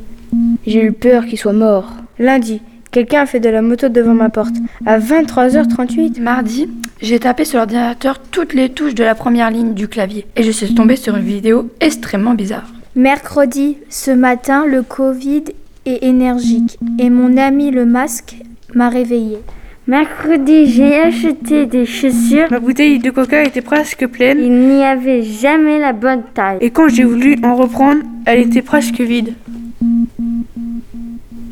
J'ai 0.67 0.83
eu 0.83 0.93
peur 0.93 1.27
qu'il 1.27 1.37
soit 1.37 1.53
mort. 1.53 1.93
Lundi, 2.19 2.63
quelqu'un 2.91 3.21
a 3.21 3.27
fait 3.27 3.39
de 3.39 3.51
la 3.51 3.61
moto 3.61 3.91
devant 3.91 4.15
ma 4.15 4.31
porte. 4.31 4.55
À 4.87 4.99
23h38. 4.99 6.19
Mardi, 6.19 6.71
j'ai 7.03 7.21
tapé 7.21 7.45
sur 7.45 7.59
l'ordinateur 7.59 8.19
toutes 8.31 8.55
les 8.55 8.71
touches 8.71 8.95
de 8.95 9.05
la 9.05 9.15
première 9.15 9.51
ligne 9.51 9.75
du 9.75 9.89
clavier 9.89 10.25
et 10.37 10.43
je 10.43 10.51
suis 10.51 10.75
tombée 10.75 10.97
sur 10.97 11.19
une 11.19 11.27
vidéo 11.27 11.69
extrêmement 11.81 12.33
bizarre. 12.33 12.73
Mercredi, 12.97 13.77
ce 13.91 14.11
matin, 14.11 14.65
le 14.65 14.83
Covid 14.83 15.45
est 15.85 16.03
énergique 16.03 16.79
et 16.99 17.11
mon 17.11 17.37
ami 17.37 17.71
le 17.71 17.85
masque 17.85 18.37
m'a 18.75 18.89
réveillé. 18.89 19.39
Mercredi, 19.87 20.67
j'ai 20.67 21.01
acheté 21.01 21.67
des 21.67 21.87
chaussures. 21.87 22.49
Ma 22.51 22.61
bouteille 22.61 22.99
de 22.99 23.11
coca 23.11 23.43
était 23.43 23.63
presque 23.63 24.07
pleine. 24.07 24.39
Il 24.41 24.53
n'y 24.53 24.85
avait 24.85 25.23
jamais 25.23 25.79
la 25.79 25.93
bonne 25.93 26.23
taille. 26.35 26.59
Et 26.61 26.71
quand 26.71 26.89
j'ai 26.89 27.05
voulu 27.05 27.37
en 27.43 27.57
reprendre, 27.57 28.03
elle 28.27 28.41
était 28.41 28.63
presque 28.63 29.01
vide. 29.01 29.35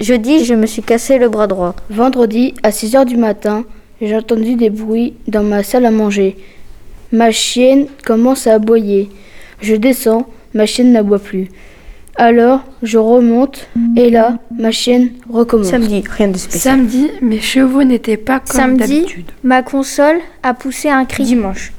Jeudi, 0.00 0.44
je 0.44 0.54
me 0.54 0.66
suis 0.66 0.82
cassé 0.82 1.18
le 1.18 1.28
bras 1.28 1.48
droit. 1.48 1.74
Vendredi, 1.90 2.54
à 2.62 2.70
6 2.70 2.94
heures 2.94 3.06
du 3.06 3.16
matin, 3.16 3.64
j'ai 4.00 4.14
entendu 4.14 4.54
des 4.54 4.70
bruits 4.70 5.14
dans 5.26 5.42
ma 5.42 5.64
salle 5.64 5.86
à 5.86 5.90
manger. 5.90 6.36
Ma 7.10 7.32
chienne 7.32 7.86
commence 8.04 8.46
à 8.46 8.54
aboyer. 8.54 9.08
Je 9.60 9.74
descends, 9.74 10.28
ma 10.54 10.66
chienne 10.66 10.92
n'aboie 10.92 11.18
plus. 11.18 11.48
Alors, 12.20 12.64
je 12.82 12.98
remonte 12.98 13.68
et 13.96 14.10
là, 14.10 14.38
ma 14.58 14.72
chienne 14.72 15.10
recommence. 15.30 15.68
Samedi, 15.68 16.02
rien 16.10 16.26
de 16.28 16.36
spécial. 16.36 16.74
Samedi, 16.76 17.10
mes 17.22 17.38
chevaux 17.40 17.84
n'étaient 17.84 18.16
pas 18.16 18.40
comme 18.40 18.56
Samedi, 18.60 18.78
d'habitude. 19.02 19.30
ma 19.44 19.62
console 19.62 20.18
a 20.42 20.52
poussé 20.52 20.88
un 20.90 21.04
cri. 21.04 21.22
Dimanche, 21.22 21.72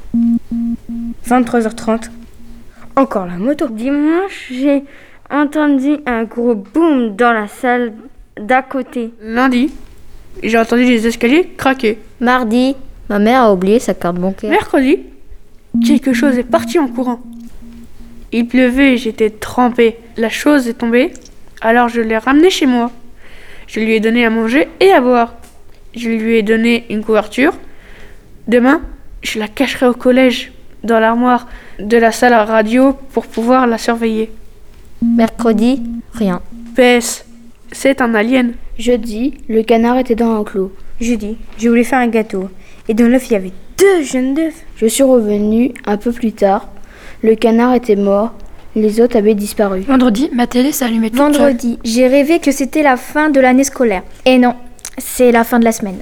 23h30. 1.28 2.10
Encore 2.95 3.25
la 3.25 3.36
moto. 3.36 3.67
Dimanche, 3.67 4.47
j'ai 4.52 4.84
entendu 5.30 5.97
un 6.06 6.23
gros 6.23 6.56
boom 6.56 7.17
dans 7.17 7.34
la 7.34 7.47
salle 7.49 7.91
d'à 8.39 8.62
côté. 8.62 9.13
Lundi, 9.21 9.71
j'ai 10.41 10.58
entendu 10.58 10.84
les 10.86 11.06
escaliers 11.06 11.52
craquer. 11.58 11.97
Mardi, 12.21 12.75
ma 13.10 13.19
mère 13.19 13.41
a 13.41 13.54
oublié 13.54 13.80
sa 13.80 13.93
carte 13.93 14.17
bancaire. 14.17 14.49
Mercredi, 14.49 14.99
quelque 15.86 16.13
chose 16.13 16.38
est 16.38 16.43
parti 16.43 16.80
en 16.80 16.88
courant. 16.88 17.19
Il 18.32 18.48
pleuvait 18.48 18.94
et 18.94 18.98
j'étais 18.98 19.30
trempée. 19.30 19.98
La 20.18 20.30
chose 20.30 20.68
est 20.68 20.76
tombée, 20.76 21.13
alors 21.62 21.89
je 21.89 22.02
l'ai 22.02 22.18
ramenée 22.18 22.50
chez 22.50 22.65
moi. 22.65 22.92
Je 23.68 23.80
lui 23.80 23.94
ai 23.94 24.00
donné 24.00 24.26
à 24.26 24.30
manger 24.30 24.68
et 24.80 24.92
à 24.92 25.02
boire. 25.02 25.36
Je 25.96 26.10
lui 26.10 26.38
ai 26.38 26.44
donné 26.44 26.86
une 26.89 27.04
couverture. 27.04 27.54
Demain, 28.48 28.82
je 29.22 29.39
la 29.39 29.48
cacherai 29.48 29.88
au 29.88 29.94
collège, 29.94 30.52
dans 30.84 31.00
l'armoire 31.00 31.48
de 31.80 31.98
la 31.98 32.12
salle 32.12 32.34
à 32.34 32.46
radio 32.46 32.94
pour 33.13 33.28
pouvoir 33.28 33.68
la 33.68 33.78
surveiller. 33.78 34.32
Mercredi, 35.02 35.82
rien. 36.13 36.42
PS, 36.76 37.26
c'est 37.72 38.02
un 38.02 38.13
alien. 38.15 38.54
Jeudi, 38.78 39.36
le 39.48 39.63
canard 39.63 39.98
était 39.98 40.15
dans 40.15 40.34
l'enclos. 40.34 40.72
Jeudi, 41.02 41.38
je 41.58 41.70
voulais 41.70 41.84
faire 41.84 42.00
un 42.00 42.08
gâteau. 42.08 42.50
Et 42.88 42.94
dans 42.94 43.08
l'œuf, 43.08 43.30
il 43.30 43.34
y 43.34 43.36
avait 43.36 43.54
deux 43.78 44.04
jeunes 44.04 44.34
d'œufs. 44.34 44.65
Je 44.78 44.86
suis 44.86 45.04
revenue 45.04 45.74
un 45.86 45.98
peu 45.98 46.12
plus 46.12 46.32
tard. 46.32 46.70
Le 47.21 47.36
canard 47.36 47.73
était 47.73 47.95
mort. 47.95 48.34
Les 48.75 49.01
autres 49.01 49.17
avaient 49.17 49.36
disparu. 49.36 49.82
Vendredi, 49.82 50.29
ma 50.34 50.47
télé 50.47 50.71
s'allumait 50.71 51.10
toute. 51.10 51.19
Vendredi, 51.19 51.79
j'ai 51.84 52.08
rêvé 52.08 52.39
que 52.39 52.51
c'était 52.51 52.84
la 52.84 52.97
fin 52.97 53.29
de 53.29 53.39
l'année 53.39 53.63
scolaire. 53.63 54.03
Et 54.25 54.38
non, 54.38 54.55
c'est 54.97 55.32
la 55.32 55.43
fin 55.43 55.60
de 55.60 55.65
la 55.65 55.71
semaine. 55.71 55.99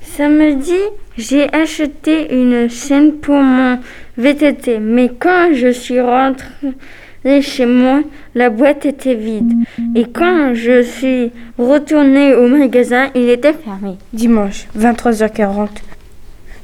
Samedi, 0.00 0.78
j'ai 1.16 1.52
acheté 1.54 2.34
une 2.34 2.68
chaîne 2.68 3.12
pour 3.12 3.36
mon 3.36 3.78
VTT. 4.16 4.78
Mais 4.78 5.10
quand 5.18 5.50
je 5.52 5.68
suis 5.68 6.00
rentrée 6.00 7.42
chez 7.42 7.66
moi, 7.66 8.00
la 8.34 8.50
boîte 8.50 8.86
était 8.86 9.14
vide. 9.14 9.52
Et 9.94 10.04
quand 10.04 10.54
je 10.54 10.82
suis 10.82 11.30
retournée 11.58 12.34
au 12.34 12.48
magasin, 12.48 13.08
il 13.14 13.28
était 13.28 13.52
fermé. 13.52 13.98
Dimanche, 14.12 14.66
23h40. 14.78 15.68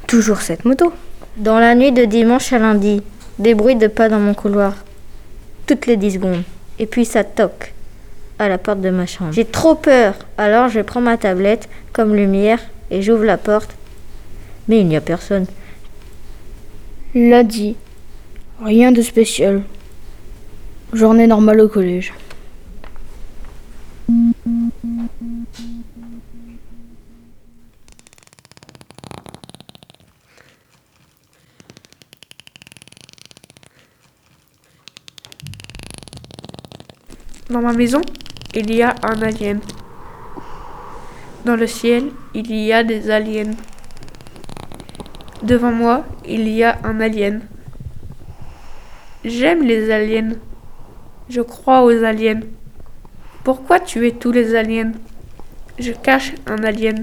Toujours 0.06 0.40
cette 0.40 0.64
moto. 0.64 0.92
Dans 1.36 1.58
la 1.58 1.74
nuit 1.74 1.92
de 1.92 2.04
dimanche 2.04 2.52
à 2.52 2.58
lundi, 2.58 3.02
des 3.38 3.54
bruits 3.54 3.76
de 3.76 3.86
pas 3.86 4.08
dans 4.08 4.18
mon 4.18 4.34
couloir. 4.34 4.74
Toutes 5.66 5.86
les 5.86 5.96
10 5.96 6.12
secondes. 6.12 6.42
Et 6.78 6.86
puis 6.86 7.04
ça 7.04 7.24
toque 7.24 7.72
à 8.38 8.48
la 8.48 8.58
porte 8.58 8.80
de 8.80 8.90
ma 8.90 9.06
chambre. 9.06 9.32
J'ai 9.32 9.44
trop 9.44 9.74
peur. 9.74 10.14
Alors 10.36 10.68
je 10.68 10.80
prends 10.80 11.00
ma 11.00 11.16
tablette 11.16 11.68
comme 11.92 12.14
lumière 12.14 12.60
et 12.90 13.02
j'ouvre 13.02 13.24
la 13.24 13.36
porte. 13.36 13.74
Mais 14.68 14.80
il 14.80 14.86
n'y 14.86 14.96
a 14.96 15.00
personne. 15.00 15.46
Lundi. 17.14 17.76
Rien 18.62 18.92
de 18.92 19.02
spécial. 19.02 19.62
Journée 20.92 21.26
normale 21.26 21.60
au 21.60 21.68
collège. 21.68 22.12
Dans 37.58 37.64
ma 37.64 37.72
maison, 37.72 38.00
il 38.54 38.72
y 38.72 38.82
a 38.82 38.94
un 39.02 39.20
alien. 39.20 39.58
Dans 41.44 41.56
le 41.56 41.66
ciel, 41.66 42.04
il 42.32 42.54
y 42.54 42.72
a 42.72 42.84
des 42.84 43.10
aliens. 43.10 43.50
Devant 45.42 45.72
moi, 45.72 46.04
il 46.24 46.46
y 46.46 46.62
a 46.62 46.78
un 46.84 47.00
alien. 47.00 47.40
J'aime 49.24 49.64
les 49.64 49.90
aliens. 49.90 50.34
Je 51.28 51.40
crois 51.40 51.82
aux 51.82 52.04
aliens. 52.04 52.42
Pourquoi 53.42 53.80
tuer 53.80 54.12
tous 54.12 54.30
les 54.30 54.54
aliens? 54.54 54.92
Je 55.80 55.90
cache 55.90 56.34
un 56.46 56.62
alien. 56.62 57.00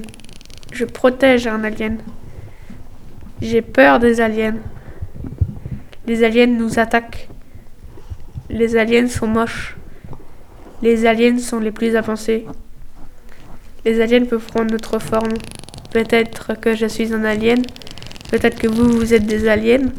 Je 0.71 0.85
protège 0.85 1.47
un 1.47 1.65
alien. 1.65 1.97
J'ai 3.41 3.61
peur 3.61 3.99
des 3.99 4.21
aliens. 4.21 4.55
Les 6.07 6.23
aliens 6.23 6.47
nous 6.47 6.79
attaquent. 6.79 7.27
Les 8.49 8.77
aliens 8.77 9.09
sont 9.09 9.27
moches. 9.27 9.75
Les 10.81 11.05
aliens 11.05 11.37
sont 11.37 11.59
les 11.59 11.71
plus 11.71 11.95
avancés. 11.95 12.45
Les 13.85 14.01
aliens 14.01 14.25
peuvent 14.25 14.45
prendre 14.45 14.71
notre 14.71 14.99
forme. 14.99 15.33
Peut-être 15.91 16.59
que 16.59 16.75
je 16.75 16.85
suis 16.85 17.13
un 17.13 17.23
alien. 17.23 17.61
Peut-être 18.29 18.59
que 18.59 18.67
vous, 18.67 18.89
vous 18.89 19.13
êtes 19.13 19.25
des 19.25 19.47
aliens. 19.47 19.89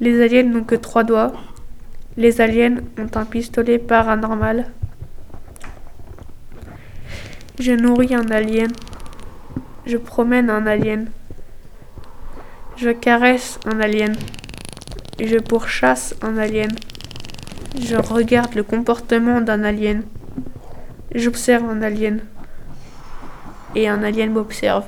Les 0.00 0.22
aliens 0.22 0.42
n'ont 0.42 0.64
que 0.64 0.74
trois 0.74 1.04
doigts. 1.04 1.32
Les 2.16 2.40
aliens 2.40 2.76
ont 2.98 3.10
un 3.14 3.24
pistolet 3.24 3.78
paranormal. 3.78 4.72
Je 7.60 7.72
nourris 7.72 8.14
un 8.14 8.30
alien. 8.30 8.72
Je 9.86 9.96
promène 9.96 10.50
un 10.50 10.66
alien. 10.66 11.08
Je 12.76 12.90
caresse 12.90 13.60
un 13.66 13.78
alien. 13.80 14.16
Je 15.22 15.36
pourchasse 15.36 16.16
un 16.22 16.38
alien. 16.38 16.70
Je 17.82 17.96
regarde 17.96 18.54
le 18.54 18.62
comportement 18.62 19.40
d'un 19.40 19.64
alien. 19.64 20.02
J'observe 21.14 21.68
un 21.68 21.80
alien. 21.80 22.20
Et 23.74 23.88
un 23.88 24.02
alien 24.02 24.32
m'observe. 24.32 24.84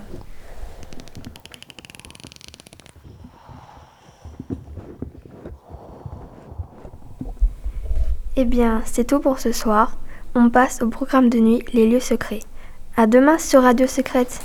Eh 8.37 8.45
bien, 8.45 8.83
c'est 8.85 9.07
tout 9.07 9.21
pour 9.21 9.39
ce 9.39 9.53
soir. 9.53 9.97
On 10.35 10.51
passe 10.51 10.83
au 10.83 10.89
programme 10.89 11.31
de 11.31 11.39
nuit 11.39 11.65
Les 11.73 11.89
lieux 11.89 12.01
secrets. 12.01 12.41
À 12.97 13.07
demain 13.07 13.39
sur 13.39 13.63
Radio 13.63 13.87
Secrète. 13.87 14.41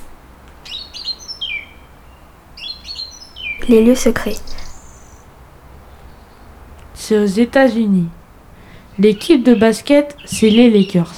Les 3.68 3.84
lieux 3.84 3.96
secrets. 3.96 4.38
C'est 6.94 7.20
aux 7.20 7.26
États-Unis. 7.26 8.10
L'équipe 9.00 9.44
de 9.44 9.54
basket, 9.54 10.18
c'est 10.26 10.50
les 10.50 10.72
Lakers. 10.72 11.14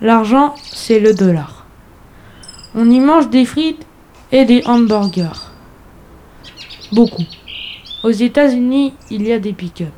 L'argent, 0.00 0.54
c'est 0.62 0.98
le 0.98 1.12
dollar. 1.12 1.66
On 2.74 2.90
y 2.90 3.00
mange 3.00 3.28
des 3.28 3.44
frites 3.44 3.84
et 4.32 4.46
des 4.46 4.62
hamburgers. 4.64 5.52
Beaucoup. 6.90 7.24
Aux 8.02 8.10
États-Unis, 8.10 8.94
il 9.10 9.28
y 9.28 9.32
a 9.32 9.38
des 9.38 9.52
pick-up. 9.52 9.92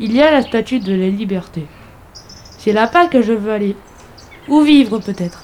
Il 0.00 0.14
y 0.14 0.22
a 0.22 0.30
la 0.30 0.40
statue 0.40 0.80
de 0.80 0.94
la 0.94 1.08
liberté. 1.08 1.66
C'est 2.56 2.72
là-bas 2.72 3.08
que 3.08 3.20
je 3.20 3.34
veux 3.34 3.52
aller. 3.52 3.76
Ou 4.48 4.62
vivre 4.62 5.00
peut-être? 5.00 5.42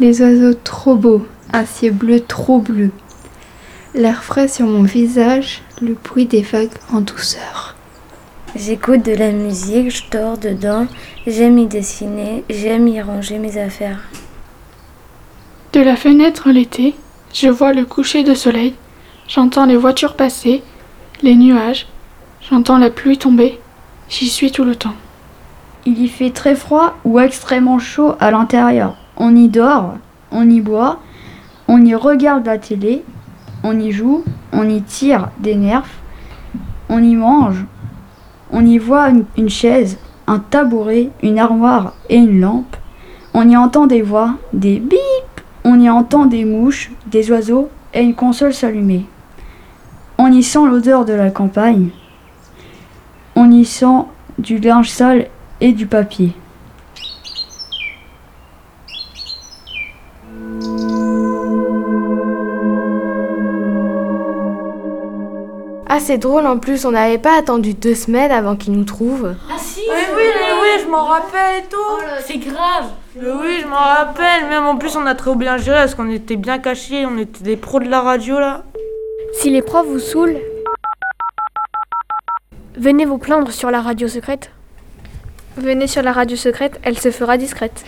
Les 0.00 0.20
oiseaux 0.20 0.52
trop 0.52 0.96
beaux, 0.96 1.26
un 1.54 1.64
ciel 1.64 1.94
bleu 1.94 2.20
trop 2.20 2.58
bleu. 2.58 2.90
L'air 3.94 4.22
frais 4.22 4.48
sur 4.48 4.66
mon 4.66 4.82
visage, 4.82 5.62
le 5.80 5.94
bruit 5.94 6.26
des 6.26 6.42
vagues 6.42 6.76
en 6.92 7.00
douceur. 7.00 7.74
J'écoute 8.56 9.04
de 9.04 9.14
la 9.14 9.30
musique, 9.30 9.94
je 9.94 10.02
dors 10.10 10.36
dedans, 10.36 10.88
j'aime 11.24 11.56
y 11.56 11.66
dessiner, 11.66 12.42
j'aime 12.50 12.88
y 12.88 13.00
ranger 13.00 13.38
mes 13.38 13.56
affaires. 13.56 14.00
De 15.72 15.80
la 15.80 15.94
fenêtre 15.94 16.50
l'été, 16.50 16.96
je 17.32 17.46
vois 17.46 17.72
le 17.72 17.84
coucher 17.84 18.24
de 18.24 18.34
soleil, 18.34 18.74
j'entends 19.28 19.66
les 19.66 19.76
voitures 19.76 20.16
passer, 20.16 20.64
les 21.22 21.36
nuages, 21.36 21.86
j'entends 22.50 22.78
la 22.78 22.90
pluie 22.90 23.18
tomber, 23.18 23.60
j'y 24.08 24.28
suis 24.28 24.50
tout 24.50 24.64
le 24.64 24.74
temps. 24.74 24.96
Il 25.86 26.02
y 26.02 26.08
fait 26.08 26.30
très 26.30 26.56
froid 26.56 26.98
ou 27.04 27.20
extrêmement 27.20 27.78
chaud 27.78 28.16
à 28.18 28.32
l'intérieur. 28.32 28.96
On 29.16 29.36
y 29.36 29.48
dort, 29.48 29.94
on 30.32 30.50
y 30.50 30.60
boit, 30.60 30.98
on 31.68 31.84
y 31.84 31.94
regarde 31.94 32.46
la 32.46 32.58
télé, 32.58 33.04
on 33.62 33.78
y 33.78 33.92
joue, 33.92 34.24
on 34.52 34.68
y 34.68 34.82
tire 34.82 35.30
des 35.38 35.54
nerfs, 35.54 35.84
on 36.88 37.00
y 37.00 37.14
mange, 37.14 37.64
on 38.52 38.66
y 38.66 38.78
voit 38.78 39.08
une, 39.36 39.48
chaise, 39.48 39.98
un 40.26 40.38
tabouret, 40.38 41.10
une 41.22 41.38
armoire 41.38 41.94
et 42.08 42.16
une 42.16 42.40
lampe. 42.40 42.76
On 43.34 43.48
y 43.48 43.56
entend 43.56 43.86
des 43.86 44.02
voix, 44.02 44.34
des 44.52 44.78
bip, 44.78 44.98
on 45.64 45.78
y 45.78 45.88
entend 45.88 46.26
des 46.26 46.44
mouches, 46.44 46.90
des 47.06 47.30
oiseaux 47.30 47.68
et 47.94 48.02
une 48.02 48.14
console 48.14 48.54
s'allumer. 48.54 49.06
On 50.18 50.32
y 50.32 50.42
sent 50.42 50.66
l'odeur 50.66 51.04
de 51.04 51.12
la 51.12 51.30
campagne. 51.30 51.90
On 53.36 53.50
y 53.50 53.64
sent 53.64 54.04
du 54.38 54.58
linge 54.58 54.90
sale 54.90 55.28
et 55.60 55.72
du 55.72 55.86
papier. 55.86 56.32
C'est 66.00 66.18
drôle 66.18 66.46
en 66.46 66.58
plus, 66.58 66.84
on 66.84 66.90
n'avait 66.92 67.18
pas 67.18 67.36
attendu 67.38 67.74
deux 67.74 67.94
semaines 67.94 68.30
avant 68.32 68.56
qu'ils 68.56 68.72
nous 68.72 68.84
trouvent. 68.84 69.34
Ah 69.50 69.54
si 69.58 69.80
Oui, 69.88 69.96
oui, 70.16 70.22
oui, 70.62 70.82
je 70.84 70.88
m'en 70.90 71.04
rappelle 71.04 71.58
et 71.62 71.66
tout 71.68 71.76
C'est 72.26 72.38
grave 72.38 72.86
Mais 73.16 73.28
oui, 73.30 73.58
je 73.62 73.66
m'en 73.66 73.76
rappelle, 73.76 74.48
même 74.48 74.64
en 74.66 74.76
plus 74.76 74.96
on 74.96 75.06
a 75.06 75.14
trop 75.14 75.34
bien 75.34 75.56
géré 75.58 75.78
parce 75.78 75.94
qu'on 75.94 76.10
était 76.10 76.36
bien 76.36 76.58
cachés, 76.58 77.06
on 77.06 77.18
était 77.18 77.44
des 77.44 77.56
pros 77.56 77.80
de 77.80 77.88
la 77.88 78.00
radio 78.00 78.38
là. 78.40 78.64
Si 79.34 79.50
les 79.50 79.62
profs 79.62 79.86
vous 79.86 79.98
saoulent, 80.00 80.38
venez 82.76 83.04
vous 83.04 83.18
plaindre 83.18 83.50
sur 83.52 83.70
la 83.70 83.80
radio 83.80 84.08
secrète. 84.08 84.50
Venez 85.56 85.86
sur 85.86 86.02
la 86.02 86.12
radio 86.12 86.36
secrète, 86.36 86.80
elle 86.82 86.98
se 86.98 87.10
fera 87.10 87.36
discrète. 87.36 87.84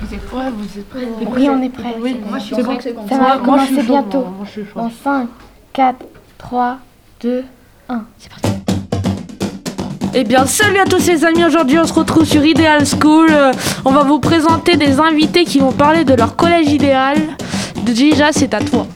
Vous 0.00 0.14
êtes 0.14 0.26
prêts 0.26 0.50
Vous 0.50 0.78
êtes 0.78 0.88
prêts 0.88 1.06
Oui, 1.36 1.48
on 1.48 1.62
est 1.62 1.68
prêts. 1.70 1.94
Oui, 2.00 2.20
moi 2.28 2.38
je 2.38 2.44
suis 2.46 2.54
C'est 2.56 2.62
prêt. 2.62 2.74
bon, 2.74 2.80
c'est 2.82 2.92
bon. 2.92 3.08
Ça 3.08 3.16
Moi- 3.16 3.21
va 3.36 3.44
commencer 3.44 3.82
bientôt. 3.82 4.26
Dans 4.74 4.90
5, 4.90 5.28
4, 5.72 5.96
3, 6.38 6.78
2, 7.22 7.44
1. 7.88 8.04
C'est 8.18 8.30
parti. 8.30 8.48
Eh 10.14 10.24
bien, 10.24 10.44
salut 10.44 10.78
à 10.78 10.84
tous 10.84 11.06
les 11.06 11.24
amis, 11.24 11.44
aujourd'hui 11.44 11.78
on 11.78 11.86
se 11.86 11.94
retrouve 11.94 12.24
sur 12.24 12.44
Ideal 12.44 12.84
School. 12.86 13.28
Euh, 13.30 13.52
on 13.84 13.92
va 13.92 14.02
vous 14.02 14.18
présenter 14.18 14.76
des 14.76 15.00
invités 15.00 15.44
qui 15.44 15.58
vont 15.58 15.72
parler 15.72 16.04
de 16.04 16.12
leur 16.12 16.36
collège 16.36 16.70
idéal. 16.70 17.16
Déjà, 17.86 18.30
c'est 18.30 18.52
à 18.52 18.60
toi. 18.60 18.86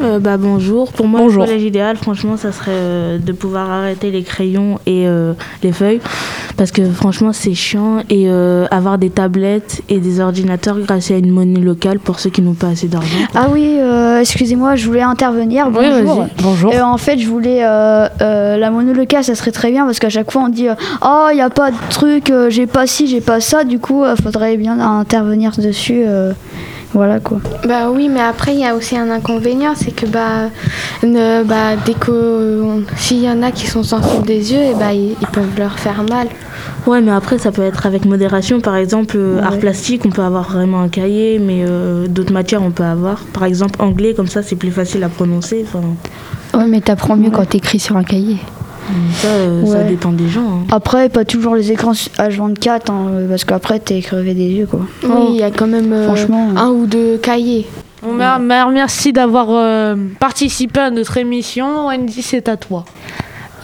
Euh, 0.00 0.18
bah 0.20 0.36
bonjour. 0.36 0.92
Pour 0.92 1.08
moi, 1.08 1.22
le 1.22 1.32
collège 1.32 1.62
idéal, 1.62 1.96
franchement, 1.96 2.36
ça 2.36 2.52
serait 2.52 2.70
euh, 2.72 3.18
de 3.18 3.32
pouvoir 3.32 3.70
arrêter 3.70 4.10
les 4.10 4.22
crayons 4.22 4.78
et 4.86 5.08
euh, 5.08 5.32
les 5.62 5.72
feuilles 5.72 6.00
Parce 6.58 6.72
que 6.72 6.84
franchement, 6.90 7.32
c'est 7.32 7.54
chiant. 7.54 8.00
Et 8.10 8.24
euh, 8.28 8.66
avoir 8.72 8.98
des 8.98 9.10
tablettes 9.10 9.80
et 9.88 9.98
des 10.00 10.18
ordinateurs 10.20 10.76
grâce 10.80 11.10
à 11.12 11.14
une 11.14 11.30
monnaie 11.30 11.60
locale 11.60 12.00
pour 12.00 12.18
ceux 12.18 12.30
qui 12.30 12.42
n'ont 12.42 12.54
pas 12.54 12.66
assez 12.68 12.88
d'argent. 12.88 13.16
Ah 13.36 13.46
oui, 13.50 13.76
euh, 13.78 14.18
excusez-moi, 14.20 14.74
je 14.74 14.84
voulais 14.86 15.02
intervenir. 15.02 15.68
Oui, 15.68 15.86
Bonjour. 16.02 16.14
vas-y. 16.22 16.42
Bonjour. 16.42 16.74
Euh, 16.74 16.82
en 16.82 16.98
fait, 16.98 17.16
je 17.18 17.28
voulais 17.28 17.60
euh, 17.64 18.08
euh, 18.20 18.56
la 18.56 18.70
monnaie 18.72 18.92
locale, 18.92 19.22
ça 19.22 19.36
serait 19.36 19.52
très 19.52 19.70
bien 19.70 19.84
parce 19.86 20.00
qu'à 20.00 20.08
chaque 20.10 20.30
fois 20.32 20.42
on 20.42 20.48
dit 20.48 20.68
euh, 20.68 20.74
oh 21.02 21.28
il 21.32 21.38
y 21.38 21.40
a 21.40 21.48
pas 21.50 21.70
de 21.70 21.76
truc, 21.90 22.30
euh, 22.30 22.50
j'ai 22.50 22.66
pas 22.66 22.88
ci, 22.88 23.06
j'ai 23.06 23.20
pas 23.20 23.40
ça. 23.40 23.62
Du 23.62 23.78
coup, 23.78 24.04
il 24.04 24.20
faudrait 24.20 24.56
bien 24.56 24.80
intervenir 24.80 25.52
dessus. 25.58 26.02
euh, 26.06 26.32
voilà 26.94 27.20
quoi. 27.20 27.38
Bah 27.68 27.90
oui, 27.92 28.08
mais 28.12 28.20
après 28.20 28.54
il 28.54 28.60
y 28.60 28.64
a 28.66 28.74
aussi 28.74 28.96
un 28.96 29.10
inconvénient, 29.10 29.74
c'est 29.76 29.90
que 29.94 30.06
bah, 30.06 30.48
ne- 31.04 31.44
bah 31.44 31.76
dès 31.84 31.92
que 31.92 32.82
s'il 32.96 33.22
y 33.22 33.28
en 33.30 33.42
a 33.42 33.50
qui 33.52 33.66
sont 33.66 33.82
sensibles 33.82 34.26
des 34.26 34.52
yeux, 34.54 34.62
et 34.62 34.74
bah 34.74 34.92
ils, 34.94 35.14
ils 35.20 35.26
peuvent 35.28 35.56
leur 35.58 35.78
faire 35.78 36.02
mal. 36.08 36.28
Ouais, 36.86 37.00
mais 37.00 37.10
après, 37.10 37.38
ça 37.38 37.52
peut 37.52 37.62
être 37.62 37.86
avec 37.86 38.04
modération. 38.04 38.60
Par 38.60 38.76
exemple, 38.76 39.16
euh, 39.18 39.42
art 39.42 39.58
plastique, 39.58 40.02
on 40.06 40.10
peut 40.10 40.22
avoir 40.22 40.50
vraiment 40.50 40.80
un 40.80 40.88
cahier, 40.88 41.38
mais 41.38 41.64
euh, 41.66 42.06
d'autres 42.06 42.32
matières, 42.32 42.62
on 42.62 42.70
peut 42.70 42.84
avoir. 42.84 43.18
Par 43.32 43.44
exemple, 43.44 43.82
anglais, 43.82 44.14
comme 44.14 44.28
ça, 44.28 44.42
c'est 44.42 44.56
plus 44.56 44.70
facile 44.70 45.02
à 45.04 45.08
prononcer. 45.08 45.64
Enfin, 45.66 45.82
Ouais, 46.58 46.66
mais 46.66 46.80
t'apprends 46.80 47.16
mieux 47.16 47.30
quand 47.30 47.44
t'écris 47.46 47.78
sur 47.78 47.96
un 47.96 48.04
cahier. 48.04 48.38
ça, 49.12 49.28
euh, 49.28 49.66
ça 49.66 49.78
Ouais. 49.78 49.84
dépend 49.84 50.12
des 50.12 50.28
gens. 50.28 50.40
hein. 50.48 50.66
Après, 50.70 51.10
pas 51.10 51.26
toujours 51.26 51.54
les 51.56 51.70
écrans 51.72 51.92
H24 51.92 52.90
hein, 52.90 53.06
parce 53.28 53.44
qu'après 53.44 53.80
t'es 53.80 54.00
crevé 54.00 54.32
des 54.32 54.46
yeux 54.48 54.66
quoi. 54.66 54.80
Oui, 55.04 55.26
il 55.32 55.36
y 55.36 55.42
a 55.42 55.50
quand 55.50 55.66
même 55.66 55.92
euh, 55.92 56.06
Franchement. 56.06 56.48
un 56.56 56.68
ou 56.70 56.86
deux 56.86 57.18
cahiers. 57.18 57.66
Mer- 58.16 58.38
merci 58.70 59.12
d'avoir 59.12 59.48
euh, 59.50 59.94
participé 60.20 60.80
à 60.80 60.90
notre 60.90 61.18
émission. 61.18 61.88
Wendy, 61.88 62.22
c'est 62.22 62.48
à 62.48 62.56
toi. 62.56 62.86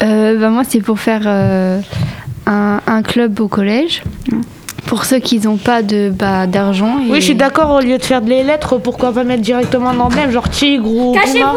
Euh, 0.02 0.38
bah, 0.38 0.50
moi, 0.50 0.62
c'est 0.68 0.80
pour 0.80 0.98
faire 0.98 1.22
euh, 1.24 1.80
un, 2.46 2.80
un 2.86 3.02
club 3.02 3.40
au 3.40 3.48
collège. 3.48 4.02
Pour 4.86 5.06
ceux 5.06 5.18
qui 5.18 5.38
n'ont 5.40 5.56
pas 5.56 5.82
de 5.82 6.10
bah, 6.10 6.46
d'argent. 6.46 6.98
et- 6.98 7.10
Oui, 7.10 7.20
je 7.20 7.24
suis 7.24 7.34
d'accord, 7.34 7.70
au 7.70 7.80
lieu 7.80 7.96
de 7.96 8.02
faire 8.02 8.20
des 8.20 8.42
lettres, 8.42 8.76
pourquoi 8.76 9.12
pas 9.12 9.24
mettre 9.24 9.40
directement 9.40 9.88
un 9.88 9.98
emblème, 9.98 10.30
genre 10.30 10.48
tigre 10.50 10.86
ou. 10.90 11.12
puma 11.12 11.54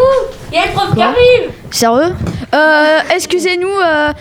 Il 0.52 0.56
y 0.56 0.58
a 0.58 0.65
le 0.65 0.71
prof 0.73 0.95
qui 0.95 1.02
arrive 1.02 1.52
Sérieux 1.69 2.13
Euh, 2.56 3.00
Excusez-nous, 3.13 3.67
euh, 3.67 4.13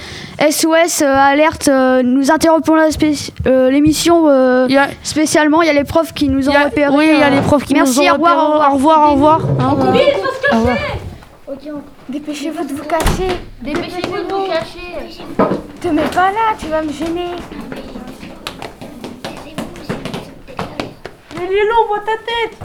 SOS 0.51 1.03
euh, 1.03 1.15
Alerte, 1.15 1.69
euh, 1.69 2.03
nous 2.03 2.33
interrompons 2.33 2.75
euh, 3.47 3.71
l'émission 3.71 4.27
spécialement. 5.05 5.63
Il 5.63 5.67
y 5.67 5.71
a 5.71 5.75
les 5.75 5.85
profs 5.85 6.13
qui 6.13 6.29
nous 6.29 6.49
ont 6.49 6.53
repérés. 6.53 6.93
Oui, 6.97 7.09
il 7.15 7.21
y 7.21 7.23
a 7.23 7.31
les 7.31 7.41
profs 7.43 7.65
qui 7.65 7.75
merci, 7.75 8.01
nous 8.01 8.07
ont 8.07 8.11
au 8.11 8.15
revoir, 8.15 8.37
repérés. 8.37 8.73
au 8.73 8.75
revoir. 8.75 8.99
Au 9.09 9.11
revoir, 9.11 9.11
au 9.11 9.13
revoir. 9.15 9.41
Au 9.41 9.75
revoir. 9.77 9.97
Au 10.53 10.57
revoir. 10.57 10.77
Dépêchez-vous 12.09 12.65
de 12.65 12.73
vous 12.73 12.85
cacher. 12.85 13.29
Dépêchez-vous 13.63 14.29
de 14.29 14.33
vous 14.33 14.47
cacher. 14.47 15.23
Te 15.87 15.91
mets 15.93 16.11
pas 16.11 16.33
là, 16.33 16.57
tu 16.59 16.67
vas 16.67 16.83
me 16.83 16.91
gêner. 16.91 17.31
Mais 21.37 21.47
Lilo, 21.47 21.75
on 21.85 21.87
voit 21.87 22.01
ta 22.01 22.17
tête 22.17 22.59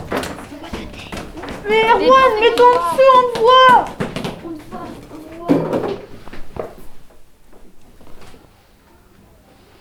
Mais 1.70 1.84
Erwan, 1.84 2.32
mets-toi 2.42 2.66
en 2.66 2.96
dessous, 2.96 3.12
on 3.14 3.32
te 3.32 3.40
voit 3.40 3.86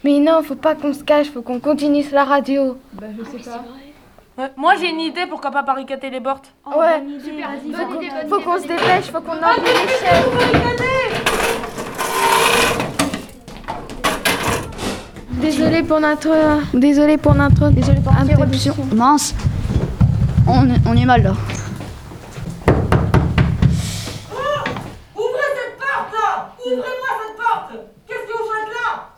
Mais 0.04 0.18
non, 0.18 0.42
faut 0.42 0.54
pas 0.54 0.74
qu'on 0.74 0.92
se 0.92 1.02
cache, 1.02 1.30
faut 1.30 1.40
qu'on 1.40 1.60
continue 1.60 2.02
sur 2.02 2.16
la 2.16 2.24
radio. 2.24 2.76
Bah, 2.92 3.06
je 3.18 3.24
sais 3.38 3.50
pas. 4.36 4.50
moi, 4.58 4.74
j'ai 4.78 4.90
une 4.90 5.00
idée, 5.00 5.24
pourquoi 5.26 5.50
pas 5.50 5.62
barricader 5.62 6.10
les 6.10 6.20
portes 6.20 6.52
ouais, 6.66 7.02
faut 7.72 7.86
qu'on- 7.86 8.28
faut 8.28 8.40
qu'on 8.42 8.58
se 8.58 8.66
dépêche, 8.68 9.10
faut 9.10 9.20
qu'on 9.22 9.32
enlève 9.32 9.64
les 9.64 9.88
chaises. 9.88 11.29
Désolée 15.40 15.82
pour 15.82 16.00
notre, 16.00 16.28
désolée 16.74 17.16
pour 17.16 17.34
notre, 17.34 17.70
désolée 17.70 18.00
pour 18.00 18.12
Interruption. 18.12 18.74
Mince. 18.94 19.34
On, 20.46 20.68
est- 20.68 20.80
on 20.86 20.96
est 20.96 21.04
mal 21.04 21.22
là. 21.22 21.32
Ouvrez 25.16 25.50
cette 25.56 25.78
porte 25.78 26.12
là 26.12 26.52
Ouvrez-moi 26.58 27.10
cette 27.22 27.36
porte 27.36 27.72
Qu'est-ce 28.06 28.26
que 28.26 28.32
vous 28.38 28.48
faites 28.50 28.72
là 28.74 29.08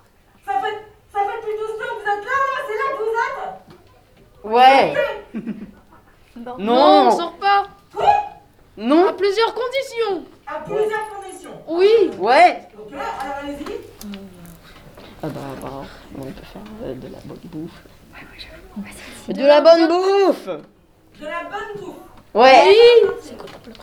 ça 0.46 0.52
fait, 0.61 0.76
ça 1.12 1.20
fait 1.20 1.40
plus 1.42 1.52
de 1.52 1.58
12 1.58 1.78
temps 1.78 1.94
que 1.94 2.02
vous 2.02 2.11
êtes 2.11 2.24
là, 2.24 2.37
là 2.50 2.58
C'est 2.68 2.78
là 2.78 2.87
que 2.92 3.02
vous 3.02 3.16
êtes 3.24 4.52
Ouais. 4.52 4.94
Non, 6.44 6.56
Non. 6.58 7.08
on 7.08 7.11
sort 7.16 7.35
pas 7.35 7.62
Non. 8.76 9.08
À 9.08 9.12
plusieurs 9.12 9.54
conditions 9.54 10.24
À 10.46 10.61
plusieurs 10.61 11.08
conditions 11.16 11.62
Oui. 11.68 12.11
Ouais. 12.18 12.68
Ok, 15.62 15.87
on 16.18 16.22
peut 16.22 16.33
faire 16.42 16.62
euh, 16.85 16.94
de 16.94 17.09
la 17.09 17.18
bonne 17.25 17.38
bouffe. 17.44 17.83
De 19.29 19.46
la 19.46 19.61
bonne 19.61 19.88
bouffe 19.88 20.46
De 20.46 21.25
la 21.25 21.44
bonne 21.44 21.81
bouffe 21.81 21.96
Ouais. 22.35 22.64
Oui. 22.66 23.11
C'est 23.20 23.37
quoi 23.37 23.46
le 23.66 23.72
truc? 23.72 23.77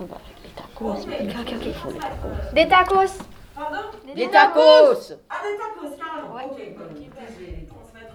On 0.00 0.04
va 0.04 0.16
avec 0.16 0.36
les 0.42 0.50
tacos. 0.50 0.90
Ok, 0.92 1.54
ok, 1.54 1.62
Il 1.66 1.74
faut 1.74 1.90
les 1.90 1.98
tacos. 1.98 2.54
Des 2.54 2.68
tacos. 2.68 3.18
Pardon? 3.54 3.78
Des 4.14 4.28
tacos 4.30 5.12
Ah, 5.30 5.36
des 5.44 5.56
tacos, 5.58 5.96
carrément. 5.96 6.34
Ok, 6.34 6.56
bon, 6.56 6.84
écoutez, 6.96 7.10
je 7.28 7.44
vais 7.44 7.66
transmettre. 7.66 8.14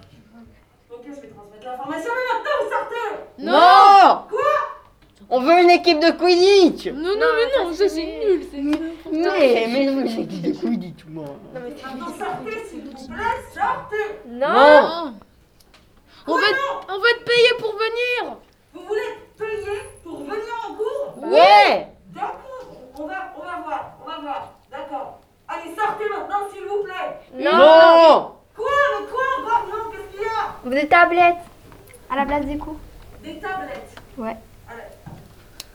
Ok, 0.90 1.02
je 1.06 1.20
vais 1.20 1.28
transmettre 1.28 1.64
l'information, 1.64 2.10
mais 2.14 2.26
maintenant 2.34 2.56
vous 2.60 2.70
sortez 2.70 3.06
Non 3.38 4.26
Quoi? 4.28 4.52
On 5.32 5.40
veut 5.40 5.62
une 5.62 5.70
équipe 5.70 6.00
de 6.00 6.10
Quidditch 6.10 6.86
Non, 6.88 7.14
non, 7.16 7.26
mais 7.36 7.64
non, 7.64 7.72
ça 7.72 7.88
c'est 7.88 8.04
nul, 8.04 8.46
c'est 8.50 8.58
nul. 8.60 8.92
Mais, 9.12 9.66
mais 9.70 9.86
non, 9.86 10.00
une 10.00 10.06
équipe 10.08 10.42
de 10.42 10.52
Quidditch, 10.58 11.04
moi. 11.08 11.24
Maintenant 11.54 12.06
sortez, 12.08 12.64
s'il 12.68 12.80
vous 12.82 13.06
plaît, 13.06 13.24
sortez 13.54 14.20
Non. 14.26 15.14
On 16.26 16.34
va, 16.34 16.46
on 16.88 16.98
va 16.98 17.08
te 17.18 17.24
payer 17.24 17.50
pour 17.58 17.72
venir 17.72 18.36
Vous 18.74 18.80
voulez 18.86 19.18
payer 19.38 19.80
pour 20.02 20.18
venir 20.18 20.54
en 20.68 20.74
cours 20.74 21.28
Ouais. 21.28 21.86
D'accord, 22.08 22.66
on 22.98 23.06
va, 23.06 23.32
on 23.36 23.40
va 23.40 23.62
voir, 23.64 23.96
on 24.04 24.08
va 24.08 24.18
voir, 24.20 24.52
d'accord. 24.70 25.20
Allez, 25.48 25.74
sortez 25.76 26.08
maintenant, 26.08 26.48
s'il 26.52 26.64
vous 26.64 26.82
plaît 26.82 27.18
Non. 27.34 28.32
Quoi 28.56 28.66
Mais 29.00 29.06
quoi 29.06 29.22
encore 29.38 29.66
Non, 29.68 29.90
qu'est-ce 29.92 30.16
qu'il 30.16 30.26
y 30.26 30.76
a? 30.76 30.80
Des 30.82 30.88
tablettes. 30.88 31.36
À 32.10 32.16
la 32.16 32.26
place 32.26 32.44
des 32.46 32.58
cours. 32.58 32.76
Des 33.22 33.38
tablettes 33.38 33.94
Ouais. 34.18 34.36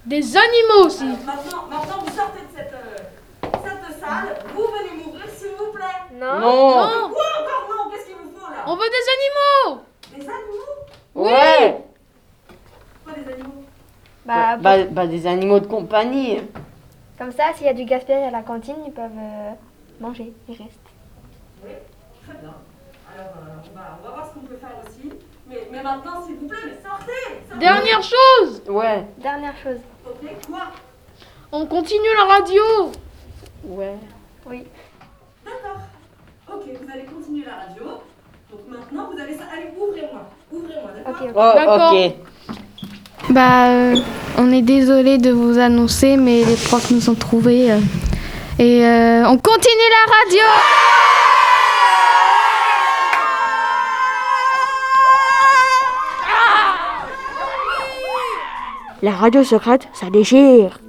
Des 0.06 0.38
animaux 0.38 0.86
aussi 0.86 1.06
Maintenant, 1.06 1.66
maintenant, 1.70 1.98
vous 2.06 2.16
sortez 2.16 2.40
de 2.42 2.56
cette, 2.56 2.74
euh, 2.74 3.50
cette 3.64 4.00
salle, 4.00 4.38
vous 4.56 4.64
venez 4.64 5.04
m'ouvrir, 5.04 5.26
s'il 5.36 5.50
vous 5.58 5.72
plaît 5.72 5.84
Non. 6.14 6.40
Non. 6.40 7.10
Quoi 7.10 7.24
encore 7.42 7.70
non 7.70 7.92
Qu'est-ce 7.92 8.06
qu'il 8.06 8.16
vous 8.16 8.32
faut 8.38 8.52
là? 8.52 8.58
On 8.68 8.76
veut 8.76 8.86
des 8.86 9.06
animaux. 9.16 9.82
Des 10.16 10.30
animaux? 10.30 10.76
Ouais. 11.16 11.84
Quoi 13.04 13.14
des 13.14 13.34
animaux? 13.34 13.64
Bah, 14.26 14.58
Bah, 14.58 14.84
bah, 14.86 15.08
des 15.08 15.26
animaux 15.26 15.60
de 15.60 15.68
compagnie. 15.68 16.42
Comme 17.18 17.32
ça, 17.32 17.46
s'il 17.56 17.66
y 17.66 17.70
a 17.70 17.74
du 17.74 17.86
gaspillage 17.86 18.28
à 18.28 18.32
la 18.32 18.42
cantine, 18.44 18.76
ils 18.86 18.92
peuvent 18.94 19.06
euh, 19.18 19.52
manger. 20.00 20.34
Ils 20.48 20.52
restent. 20.58 20.80
Oui, 21.64 21.72
très 22.28 22.38
bien. 22.40 22.54
Alors, 23.16 23.32
euh, 23.38 23.72
on, 23.72 23.76
va, 23.76 23.98
on 24.02 24.08
va 24.08 24.14
voir 24.14 24.28
ce 24.28 24.34
qu'on 24.34 24.46
peut 24.46 24.58
faire 24.58 24.76
aussi. 24.86 25.10
Mais, 25.48 25.68
mais 25.72 25.82
maintenant, 25.82 26.24
s'il 26.26 26.36
vous 26.36 26.48
plaît, 26.48 26.58
mais 26.66 26.74
sortez, 26.88 27.12
sortez 27.50 27.66
Dernière 27.66 28.04
chose 28.04 28.62
Ouais. 28.68 29.06
Dernière 29.18 29.56
chose. 29.58 29.80
Ok, 30.22 30.30
quoi? 30.48 30.60
On 31.52 31.66
continue 31.66 32.08
la 32.18 32.34
radio 32.36 32.62
Ouais. 33.66 33.96
Oui. 34.48 34.64
D'accord. 35.44 35.80
Ok, 36.54 36.64
vous 36.82 36.92
allez 36.94 37.06
continuer 37.06 37.46
la 37.46 37.66
radio. 37.68 37.84
Donc 38.52 38.62
maintenant, 38.70 39.10
vous 39.12 39.20
allez... 39.22 39.34
Allez, 39.34 39.72
ouvrez-moi. 39.78 40.30
Ouvrez-moi, 40.52 40.92
d'accord? 41.56 41.92
Oh, 41.94 41.96
ok. 41.96 42.14
Bah, 43.32 43.70
euh, 43.70 43.96
on 44.38 44.52
est 44.52 44.62
désolé 44.62 45.18
de 45.18 45.32
vous 45.32 45.58
annoncer, 45.58 46.16
mais 46.18 46.44
les 46.44 46.56
profs 46.56 46.92
nous 46.92 47.10
ont 47.10 47.16
trouvés. 47.16 47.72
euh, 47.72 47.80
et 48.60 48.86
euh, 48.86 49.24
on 49.28 49.38
continue 49.38 49.90
la 49.90 50.14
radio 50.14 50.46
La 59.02 59.12
radio 59.12 59.44
secrète, 59.44 59.88
ça 59.94 60.10
déchire. 60.10 60.80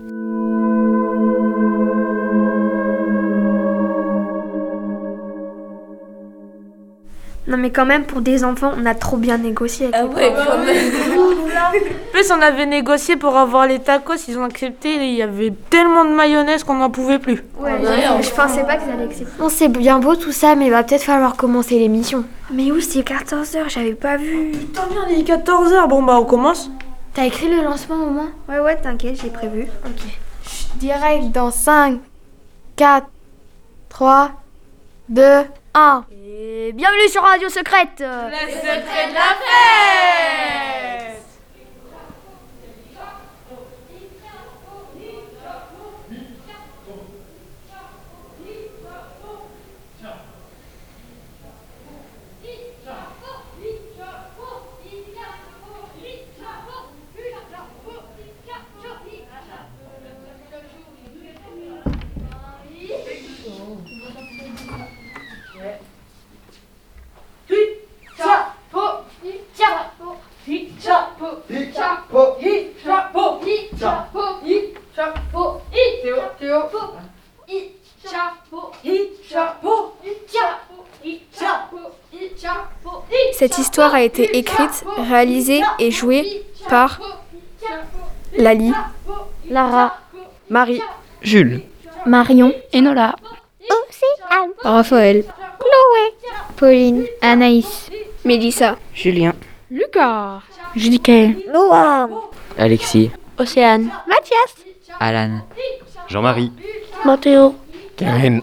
Non 7.49 7.57
mais 7.57 7.71
quand 7.71 7.87
même, 7.87 8.05
pour 8.05 8.23
des 8.23 8.43
enfants, 8.45 8.73
on 8.77 8.87
a 8.87 8.95
trop 8.95 9.17
bien 9.17 9.39
négocié 9.39 9.87
avec 9.93 10.17
les 10.17 10.31
profs. 10.31 10.49
En 10.49 12.11
plus, 12.13 12.33
on 12.33 12.41
avait 12.43 12.67
négocié 12.67 13.17
pour 13.17 13.37
avoir 13.37 13.67
les 13.67 13.79
tacos, 13.79 14.15
ils 14.29 14.37
ont 14.39 14.45
accepté. 14.45 14.95
Il 14.97 15.15
y 15.15 15.23
avait 15.23 15.53
tellement 15.71 16.05
de 16.05 16.11
mayonnaise 16.11 16.65
qu'on 16.65 16.75
n'en 16.75 16.91
pouvait 16.91 17.19
plus. 17.21 17.45
Ouais, 17.61 17.71
je 18.21 18.31
pensais 18.31 18.65
pas 18.65 18.77
qu'ils 18.77 18.91
allaient 18.91 19.05
accepter. 19.05 19.33
Non, 19.41 19.49
c'est 19.49 19.69
bien 19.69 20.01
beau 20.01 20.17
tout 20.17 20.33
ça, 20.33 20.57
mais 20.57 20.67
il 20.67 20.71
va 20.71 20.83
peut-être 20.83 21.03
falloir 21.05 21.37
commencer 21.37 21.79
l'émission. 21.79 22.25
Mais 22.51 22.73
où 22.73 22.81
c'est 22.81 23.01
14h, 23.01 23.69
j'avais 23.69 23.95
pas 23.95 24.17
vu. 24.17 24.53
Putain, 24.53 24.83
merde, 24.93 25.09
il 25.11 25.21
est 25.21 25.29
14h. 25.29 25.89
Bon, 25.89 26.03
bah, 26.03 26.19
on 26.21 26.25
commence. 26.25 26.71
T'as 27.17 27.25
écrit 27.25 27.49
le 27.49 27.62
lancement 27.62 27.95
au 27.95 28.11
moins 28.11 28.31
Ouais, 28.47 28.59
ouais, 28.59 28.77
t'inquiète, 28.77 29.19
j'ai 29.23 29.31
prévu. 29.31 29.69
Ok. 29.87 30.03
Direct 30.75 31.31
dans 31.33 31.51
5, 31.51 31.99
4, 32.77 33.07
3, 33.89 34.33
2, 35.09 35.23
1. 35.73 36.05
Et 36.12 36.73
bienvenue 36.75 37.09
sur 37.09 37.23
Radio 37.23 37.49
Secrète 37.49 38.01
Les 38.01 38.53
secrets 38.53 39.09
de 39.09 39.14
la 39.14 39.33
fête 39.41 41.16
Cette 83.32 83.59
histoire 83.59 83.95
a 83.95 84.03
été 84.03 84.37
écrite, 84.39 84.84
réalisée 84.97 85.61
et 85.78 85.91
jouée 85.91 86.43
par 86.68 87.01
Lali, 88.37 88.72
Lara, 89.51 89.99
Marie, 90.49 90.80
Jules. 91.22 91.62
Marion, 92.07 92.53
Enola, 92.72 93.16
Océane, 93.61 94.53
Raphaël, 94.62 95.24
Chloé, 95.59 96.32
Pauline, 96.57 97.05
Anaïs, 97.20 97.91
Mélissa, 98.24 98.76
Julien. 98.95 99.34
Lucas, 99.70 100.43
Judicaël, 100.77 101.37
Noah, 101.53 102.09
Alexis. 102.59 103.11
Océane, 103.39 103.91
Mathias, 104.07 104.55
Alan. 105.01 105.41
Jean-Marie. 106.09 106.53
Mathéo, 107.05 107.55
Karine. 107.97 108.43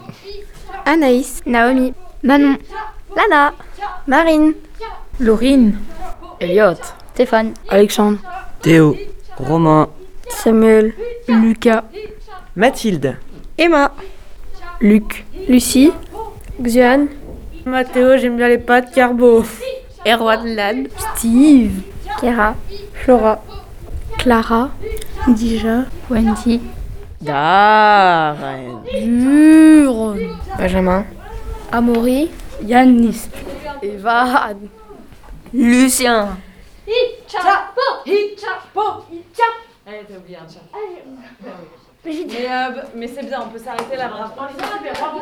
Anaïs, 0.84 1.40
Naomi, 1.46 1.94
Manon, 2.22 2.56
Lana, 3.16 3.54
Marine, 4.06 4.54
Laurine, 5.20 5.78
Elliot, 6.40 6.74
Stéphane, 7.14 7.54
Alexandre, 7.68 8.18
Théo. 8.60 8.96
Romain. 9.36 9.88
Samuel, 10.28 10.94
Lucas, 11.28 11.84
Mathilde. 12.56 13.16
Emma, 13.56 13.92
Luc, 14.80 15.24
Lucie, 15.48 15.92
Xian, 16.62 17.06
Mathéo, 17.64 18.16
j'aime 18.16 18.36
bien 18.36 18.48
les 18.48 18.58
pâtes 18.58 18.92
carbo. 18.92 19.44
Erwan 20.06 20.54
Lan, 20.54 20.84
Steve, 21.16 21.82
Kera, 22.20 22.54
Flora, 22.94 23.40
Clara, 24.18 24.70
Dija, 25.28 25.86
Wendy, 26.10 26.60
Darren. 27.20 28.82
Duron, 28.84 30.18
Benjamin, 30.58 31.04
Amaury, 31.72 32.30
Yanis, 32.62 33.28
Evan, 33.82 34.68
Lucien, 35.52 36.36
Allez, 39.86 40.04
t'as 40.08 40.16
oublié 40.16 40.36
un 40.36 40.48
chat. 40.48 40.60
Mais, 42.04 42.26
euh, 42.50 42.82
mais 42.94 43.08
c'est 43.08 43.22
bien, 43.26 43.42
on 43.42 43.48
peut 43.48 43.58
s'arrêter 43.58 43.96
là. 43.96 44.08
Bravo. 44.08 44.32
Bravo. 44.34 44.54
Bravo. 44.94 45.20